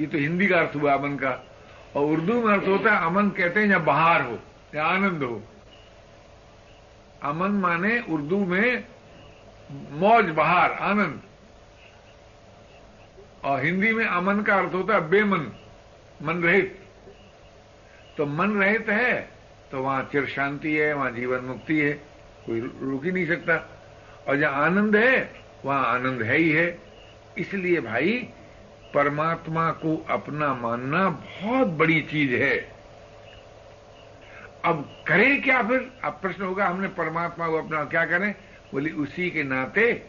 ये 0.00 0.06
तो 0.06 0.18
हिंदी 0.18 0.46
का 0.46 0.58
अर्थ 0.58 0.76
हुआ 0.76 0.94
अमन 0.94 1.16
का। 1.16 1.30
और 1.96 2.04
उर्दू 2.04 2.34
में 2.42 2.52
अर्थ 2.52 2.68
होता 2.68 2.92
है, 2.92 3.06
अमन 3.06 3.28
कहते 3.30 3.60
हैं 3.60 3.66
या 3.66 3.78
बाहर 3.78 4.22
हो 4.22 4.38
या 4.74 4.84
आनंद 4.84 5.22
हो। 5.22 5.42
अमन 7.22 7.50
माने 7.60 7.98
उर्दू 8.08 8.44
में 8.44 8.84
मौज, 9.92 10.24
बहार, 10.26 10.72
आनंद। 10.72 11.22
और 13.44 13.64
हिंदी 13.64 13.92
में 13.92 14.04
अमन 14.04 14.42
का 14.42 14.56
अर्थ 14.56 14.74
होता 14.74 14.94
है 14.94 15.08
बेमन। 15.10 15.50
मन 16.22 16.42
रहित। 16.42 16.78
तो 18.16 18.26
मन 18.26 18.50
रहित 18.50 18.88
है 18.88 19.38
तो 19.70 19.82
वहाँ 19.82 20.08
चिर 20.12 20.26
शांति 20.26 20.74
है, 20.74 20.92
वहाँ 20.92 21.10
जीवन 21.10 21.38
मुक्ति 21.38 21.78
है, 21.78 21.92
कोई 22.46 22.60
रुक 22.60 23.04
ही 23.04 23.12
नहीं 23.12 23.26
सकता। 23.26 23.56
और 24.28 24.36
जहाँ 24.36 24.64
आनंद 24.64 24.96
है, 24.96 25.32
वहाँ 25.64 25.86
आनंद 25.86 26.22
है 26.22 26.36
ही 26.36 26.50
है। 26.50 26.78
इसलिए 27.38 27.80
भाई, 27.80 28.28
परमात्मा 28.94 29.70
को 29.70 30.06
अपना 30.10 30.54
मानना 30.54 31.10
बहुत 31.10 31.66
बड़ी 31.66 32.00
चीज़ 32.00 32.34
है। 32.34 32.56
अब 34.64 35.04
करें 35.06 35.42
क्या 35.42 35.62
फिर? 35.62 35.92
अब 36.04 36.12
प्रश्न 36.12 36.42
होगा, 36.42 36.66
हमने 36.66 36.88
परमात्मा 36.88 37.48
को 37.48 37.58
अपना 37.58 37.84
क्या 37.84 38.04
करें? 38.04 38.34
बोली, 38.72 38.90
उसी 38.90 39.30
के 39.30 39.42
नाते 39.42 40.02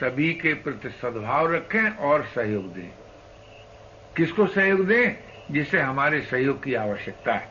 सभी 0.00 0.32
के 0.32 0.54
प्रति 0.54 0.88
सद्भाव 0.88 1.54
रखें 1.54 1.90
और 1.90 2.24
सहयोग 2.24 2.74
दें। 2.74 3.05
किसको 4.16 4.46
सहयोग 4.46 4.86
दें? 4.86 5.16
जिसे 5.50 5.80
हमारे 5.80 6.20
सहयोग 6.20 6.64
की 6.64 6.74
आवश्यकता 6.74 7.34
है। 7.34 7.48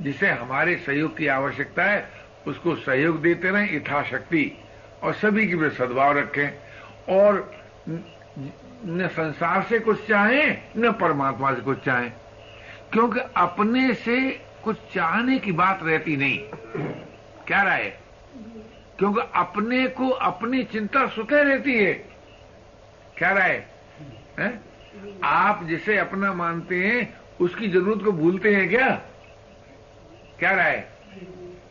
जिसे 0.00 0.28
हमारे 0.28 0.76
सहयोग 0.76 1.16
की 1.16 1.26
आवश्यकता 1.26 1.84
है, 1.84 2.08
उसको 2.46 2.76
सहयोग 2.76 3.22
देते 3.22 3.50
रहें, 3.50 3.76
यथाशक्ति। 3.76 4.64
और 5.02 5.12
सभी 5.12 5.48
की 5.48 5.56
प्रति 5.56 5.76
सद्भाव 5.76 6.18
रखें। 6.18 6.50
और 7.08 7.56
न 8.86 9.08
संसार 9.12 9.62
से 9.62 9.78
कुछ 9.78 10.08
चाहें, 10.08 10.62
न 10.76 10.92
परमात्मा 10.92 11.54
से 11.54 11.60
कुछ 11.60 11.84
चाहें। 11.84 12.12
क्योंकि 12.92 13.20
अपने 13.36 13.94
से 13.94 14.40
कुछ 14.64 14.76
चाहने 14.94 15.38
की 15.38 15.52
बात 15.52 15.80
रहती 15.82 16.16
नहीं। 16.16 16.38
क्या 17.46 17.62
राय 17.62 17.96
क्योंकि 18.98 19.20
अपने 19.34 19.88
को 19.88 20.08
अपनी 20.08 20.64
चिंता 20.64 21.06
सुते 21.06 21.42
रहती 21.42 21.84
है। 21.84 21.92
क्या 23.16 23.32
राय 23.32 23.66
है? 24.38 24.69
आप 25.24 25.64
जिसे 25.64 25.98
अपना 25.98 26.32
मानते 26.32 26.76
हैं 26.76 27.20
उसकी 27.40 27.68
ज़रूरत 27.68 28.04
को 28.04 28.12
भूलते 28.12 28.54
हैं 28.54 28.68
क्या? 28.68 28.88
क्या 30.38 30.52
राय? 30.52 30.88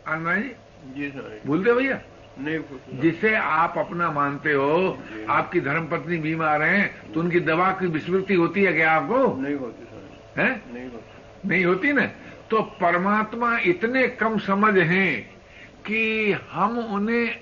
आनंद 0.08 0.44
जी? 0.44 1.02
जी 1.02 1.10
सर। 1.10 1.42
भूलते 1.46 1.74
भैया? 1.74 2.02
नहीं 2.40 2.60
जिसे 3.00 3.36
आप 3.36 3.78
अपना 3.78 4.12
मानते 4.12 4.52
हो 4.52 4.98
आपकी 5.30 5.60
धर्मपत्नी 5.60 6.18
बीमार 6.18 6.62
हैं 6.62 7.12
तो 7.14 7.20
उनकी 7.20 7.40
दवा 7.40 7.72
की 7.72 7.88
विस्मृति 7.88 8.34
होती 8.34 8.64
है 8.64 8.74
क्या 8.74 8.92
आपको? 8.92 9.42
नहीं 9.42 9.56
होती 9.56 9.84
सर। 9.84 10.42
है? 10.42 10.62
नहीं 10.74 10.84
होती। 10.84 11.48
नहीं 11.48 11.66
होती 11.66 11.94
ना? 11.94 12.06
तो 12.50 12.62
परमात्मा 12.62 13.60
इतने 13.60 14.08
कम 14.08 14.38
समझ 14.38 14.78
हैं 14.78 15.40
कि 15.86 16.32
हम 16.52 16.80
उन्हें 16.80 17.42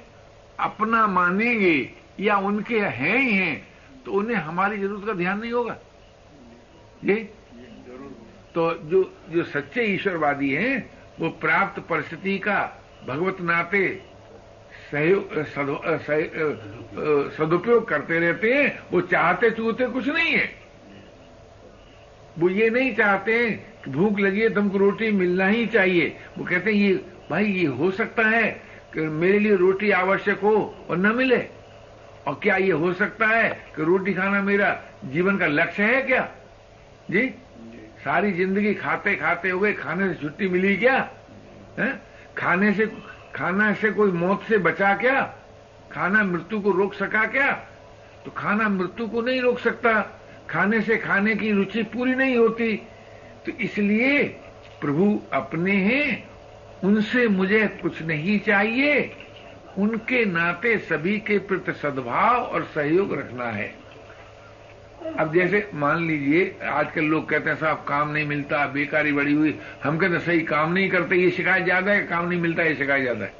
अपना 0.59 1.07
मानेंगे 1.07 1.89
या 2.19 2.37
उनके 2.37 2.79
हैं 2.79 3.17
ही 3.17 3.33
हैं 3.33 3.66
तो 4.07 4.13
उन्हें 4.13 4.35
हमारी 4.39 4.77
ज़रूरत 4.77 5.05
का 5.05 5.13
ध्यान 5.13 5.39
नहीं 5.39 5.51
होगा। 5.51 5.75
ये? 7.05 7.15
तो 8.55 8.61
जो 8.87 8.99
जो 9.29 9.43
सच्चे 9.45 9.83
ईश्वरवादी 9.85 10.49
हैं, 10.49 10.89
वो 11.19 11.29
प्राप्त 11.41 11.79
परिस्थिति 11.89 12.37
का 12.39 12.59
भगवत 13.07 13.41
नाते 13.41 13.81
सदुपयोग 17.35 17.87
करते 17.87 18.19
रहते 18.19 18.53
हैं, 18.53 18.79
वो 18.91 19.01
चाहते 19.03 19.49
चूहते 19.51 19.87
कुछ 19.87 20.07
नहीं 20.07 20.31
है। 20.31 20.47
वो 22.39 22.49
ये 22.49 22.69
नहीं 22.69 22.95
चाहते 22.95 23.33
हैं 23.35 23.51
कि 23.83 23.91
भूख 23.91 24.19
लगी 24.19 24.41
है 24.41 24.53
तुमको 24.53 24.77
रोटी 24.77 25.11
मिलना 25.11 25.47
ही 25.47 25.65
चाहिए। 25.67 26.15
वो 26.37 26.45
कहते 26.45 26.71
हैं, 26.71 26.77
ये, 26.77 26.93
भाई, 27.29 27.45
ये 27.45 27.65
हो 27.67 27.91
सकता 27.91 28.27
है 28.29 28.49
कि 28.93 29.01
मेरे 29.01 29.39
लिए 29.39 29.55
रोटी 29.57 29.91
आवश्यक 29.91 30.39
हो 30.39 30.55
और 30.89 30.97
न 30.97 31.15
मिले। 31.15 31.56
और 32.27 32.39
क्या 32.43 32.55
ये 32.57 32.71
हो 32.71 32.93
सकता 32.93 33.27
है 33.27 33.49
कि 33.75 33.83
रोटी 33.83 34.13
खाना 34.13 34.41
मेरा 34.41 34.83
जीवन 35.05 35.37
का 35.37 35.47
लक्ष्य 35.47 35.83
है 35.83 36.01
क्या? 36.01 36.29
जी? 37.11 37.27
सारी 38.03 38.31
ज़िंदगी 38.31 38.73
खाते 38.73 39.15
खाते 39.15 39.49
हो 39.49 39.59
गए 39.59 39.73
खाने 39.73 40.07
से 40.07 40.15
छुट्टी 40.21 40.47
मिली 40.47 40.75
क्या? 40.75 41.09
है? 41.79 42.01
खाने 42.37 42.73
से 42.73 42.85
खाना 43.35 43.73
से 43.73 43.91
कोई 43.91 44.11
मौत 44.11 44.43
से 44.43 44.57
बचा 44.57 44.93
क्या? 44.95 45.21
खाना 45.91 46.23
मृत्यु 46.23 46.59
को 46.59 46.71
रोक 46.71 46.93
सका 46.93 47.25
क्या? 47.25 47.51
तो 48.25 48.31
खाना 48.31 48.69
मृत्यु 48.69 49.07
को 49.07 49.21
नहीं 49.21 49.41
रोक 49.41 49.59
सकता। 49.59 50.01
खाने 50.49 50.81
से 50.81 50.97
खाने 50.97 51.35
की 51.35 51.51
रुचि 51.51 51.83
पूरी 51.83 52.15
नहीं 52.15 52.37
होती। 52.37 52.75
तो 53.45 53.51
इसलिए 53.51 54.23
प्रभु 54.81 55.21
अपने 55.33 55.71
हैं 55.71 56.29
उनसे 56.83 57.27
मुझे 57.27 57.67
कुछ 57.81 58.01
नहीं 58.01 58.39
चाहिए। 58.39 59.01
उनके 59.77 60.25
नाते 60.25 60.77
सभी 60.77 61.19
के 61.19 61.37
प्रति 61.39 61.73
सद्भाव 61.73 62.35
और 62.35 62.63
सहयोग 62.63 63.13
रखना 63.13 63.43
है। 63.43 63.75
अब 65.19 65.33
जैसे 65.33 65.69
मान 65.73 66.07
लीजिए, 66.07 66.59
आजकल 66.63 67.03
लोग 67.03 67.29
कहते 67.29 67.49
हैं, 67.49 67.57
साहब, 67.57 67.85
काम 67.87 68.09
नहीं 68.09 68.25
मिलता 68.25 68.65
बेकारी 68.67 69.11
बड़ी 69.11 69.33
हुई। 69.33 69.59
हम 69.83 69.97
कहते 69.97 70.19
सही, 70.19 70.41
काम 70.41 70.73
नहीं 70.73 70.89
करते, 70.89 71.15
ये 71.15 71.31
शिकायत 71.31 71.63
ज़्यादा 71.63 71.91
है, 71.91 72.01
काम 72.01 72.29
नहीं 72.29 72.39
मिलता, 72.39 72.63
ये 72.63 72.75
शिकायत 72.75 73.01
ज़्यादा 73.01 73.25
है। 73.25 73.33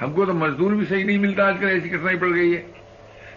हमको 0.00 0.26
तो 0.26 0.34
मजदूर 0.34 0.74
भी 0.74 0.84
सही 0.86 1.04
नहीं 1.04 1.18
मिलता 1.18 1.46
आजकल, 1.46 1.66
ऐसी 1.66 1.88
कठिनाई 1.88 2.16
पड़ 2.16 2.28
गई 2.28 2.52
है। 2.52 2.66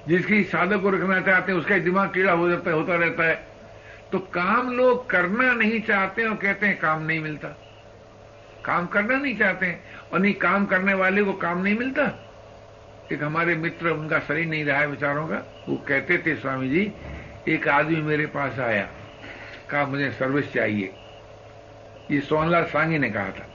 जिसकी 0.07 0.43
साधक 0.43 0.81
को 0.81 0.89
रखना 0.89 1.19
चाहते 1.21 1.51
हैं, 1.51 1.59
उसका 1.59 1.77
दिमाग 1.77 2.13
कीड़ा 2.13 2.31
हो 2.31 2.49
जाता 2.49 2.69
है, 2.69 2.75
होता 2.75 2.95
रहता 2.95 3.23
है। 3.23 3.47
तो 4.11 4.19
काम 4.19 4.71
लोग 4.71 5.09
करना 5.09 5.53
नहीं 5.53 5.81
चाहते 5.81 6.23
और 6.23 6.35
कहते 6.35 6.67
हैं, 6.67 6.79
काम 6.79 7.03
नहीं 7.03 7.19
मिलता। 7.19 7.57
काम 8.65 8.85
करना 8.87 9.17
नहीं 9.17 9.35
चाहते 9.37 9.65
हैं। 9.65 9.83
और 10.13 10.19
नहीं, 10.19 10.33
काम 10.33 10.65
करने 10.65 10.93
वाले 10.93 11.23
को 11.23 11.33
काम 11.33 11.61
नहीं 11.63 11.77
मिलता। 11.77 12.03
एक 13.11 13.23
हमारे 13.23 13.55
मित्र, 13.55 13.89
उनका 13.89 14.19
शरीर 14.19 14.45
नहीं 14.47 14.65
रहा 14.65 14.79
है 14.79 14.87
विचारों 14.87 15.27
का, 15.27 15.37
वो 15.69 15.75
कहते 15.87 16.17
थे, 16.17 16.35
स्वामी 16.35 16.69
जी, 16.69 16.91
एक 17.47 17.67
आदमी 17.67 18.01
मेरे 18.01 18.25
पास 18.25 18.59
आया। 18.59 18.87
कहा, 19.69 19.85
मुझे 19.85 20.11
सर्विस 20.11 20.53
चाहिए। 20.53 20.93
ये 22.11 22.19
सोनलाल 22.21 22.63
सांगी 22.65 22.97
ने 22.99 23.09
कहा 23.09 23.29
था। 23.29 23.47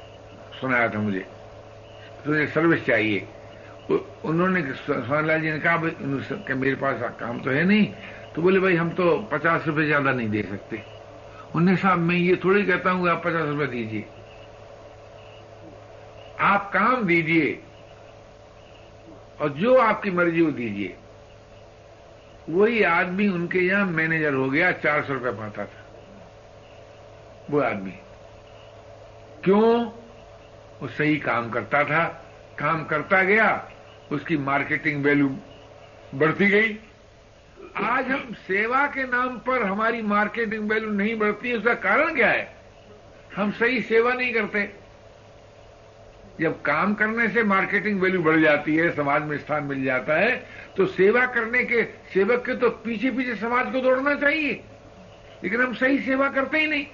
सुनाया 0.60 0.88
था 0.88 0.98
मुझे। 0.98 1.24
तो 2.24 2.46
सर्विस 2.46 2.86
चाहिए। 2.86 3.26
उन्होंने 3.90 4.62
सोनलाल 4.76 5.40
जी 5.40 5.50
ने 5.50 5.58
कहा 5.58 5.76
मेरे 6.54 6.74
पास 6.74 7.02
काम 7.20 7.40
तो 7.40 7.50
है 7.50 7.64
नहीं। 7.64 7.86
तो 8.34 8.42
बोले, 8.42 8.60
भाई, 8.60 8.76
हम 8.76 8.90
तो 8.90 9.16
पचास 9.32 9.66
रुपए 9.66 9.84
ज़्यादा 9.86 10.12
नहीं 10.12 10.28
दे 10.30 10.42
सकते। 10.42 10.82
उन्हें 11.54 11.76
साहब, 11.76 11.98
मैं 11.98 12.16
ये 12.16 12.36
थोड़ी 12.44 12.64
कहता 12.64 12.90
हूँ, 12.90 13.08
आप 13.08 13.22
पचास 13.24 13.48
रुपए 13.48 13.66
दीजिए। 13.66 14.04
आप 16.40 16.72
काम 16.72 17.04
दीजिए 17.04 17.62
और 19.40 19.48
जो 19.48 19.78
आपकी 19.78 20.10
मर्ज़ी 20.10 20.40
हो 20.40 20.50
दीजिए। 20.50 20.96
वही 22.48 22.82
आदमी 22.82 23.28
उनके 23.28 23.58
यहाँ 23.58 23.86
मैनेजर 23.86 24.34
हो 24.34 24.50
गया, 24.50 24.72
चार 24.72 25.04
सौ 25.04 25.14
रुपये 25.14 25.32
पाता 25.32 25.64
था। 25.64 25.86
वो 27.50 27.60
आदमी। 27.60 27.90
क्यों? 29.44 29.84
वो 30.82 30.88
सही 30.88 31.16
काम 31.16 31.50
करता 31.50 31.84
था। 31.84 32.24
काम 32.58 32.84
करता 32.84 33.22
गया, 33.22 33.70
उसकी 34.12 34.36
मार्केटिंग 34.36 35.04
वैल्यू 35.04 35.38
बढ़ती 36.14 36.46
गई। 36.46 36.78
आज 37.76 38.08
हम 38.08 38.32
सेवा 38.32 38.86
के 38.86 39.04
नाम 39.04 39.38
पर 39.38 39.62
हमारी 39.62 40.02
मार्केटिंग 40.02 40.70
वैल्यू 40.70 40.90
नहीं 40.90 41.18
बढ़ती, 41.18 41.52
उसका 41.52 41.74
कारण 41.74 42.14
क्या 42.14 42.28
है? 42.28 42.56
हम 43.36 43.52
सही 43.52 43.82
सेवा 43.82 44.12
नहीं 44.12 44.34
करते। 44.34 44.87
जब 46.40 46.60
काम 46.62 46.94
करने 46.94 47.28
से 47.28 47.42
मार्केटिंग 47.42 48.00
वैल्यू 48.00 48.22
बढ़ 48.22 48.40
जाती 48.40 48.74
है, 48.76 48.90
समाज 48.96 49.22
में 49.22 49.36
स्थान 49.38 49.64
मिल 49.64 49.84
जाता 49.84 50.14
है 50.14 50.36
तो 50.76 50.86
सेवा 50.86 51.24
करने 51.26 51.64
के 51.64 51.82
सेवक 52.14 52.44
के 52.46 52.54
तो 52.54 52.70
पीछे 52.84 53.10
पीछे 53.10 53.34
समाज 53.36 53.72
को 53.72 53.80
दौड़ना 53.80 54.14
चाहिए। 54.14 54.60
लेकिन 55.44 55.60
हम 55.60 55.74
सही 55.74 55.98
सेवा 55.98 56.28
करते 56.28 56.58
ही 56.58 56.66
नहीं। 56.66 56.86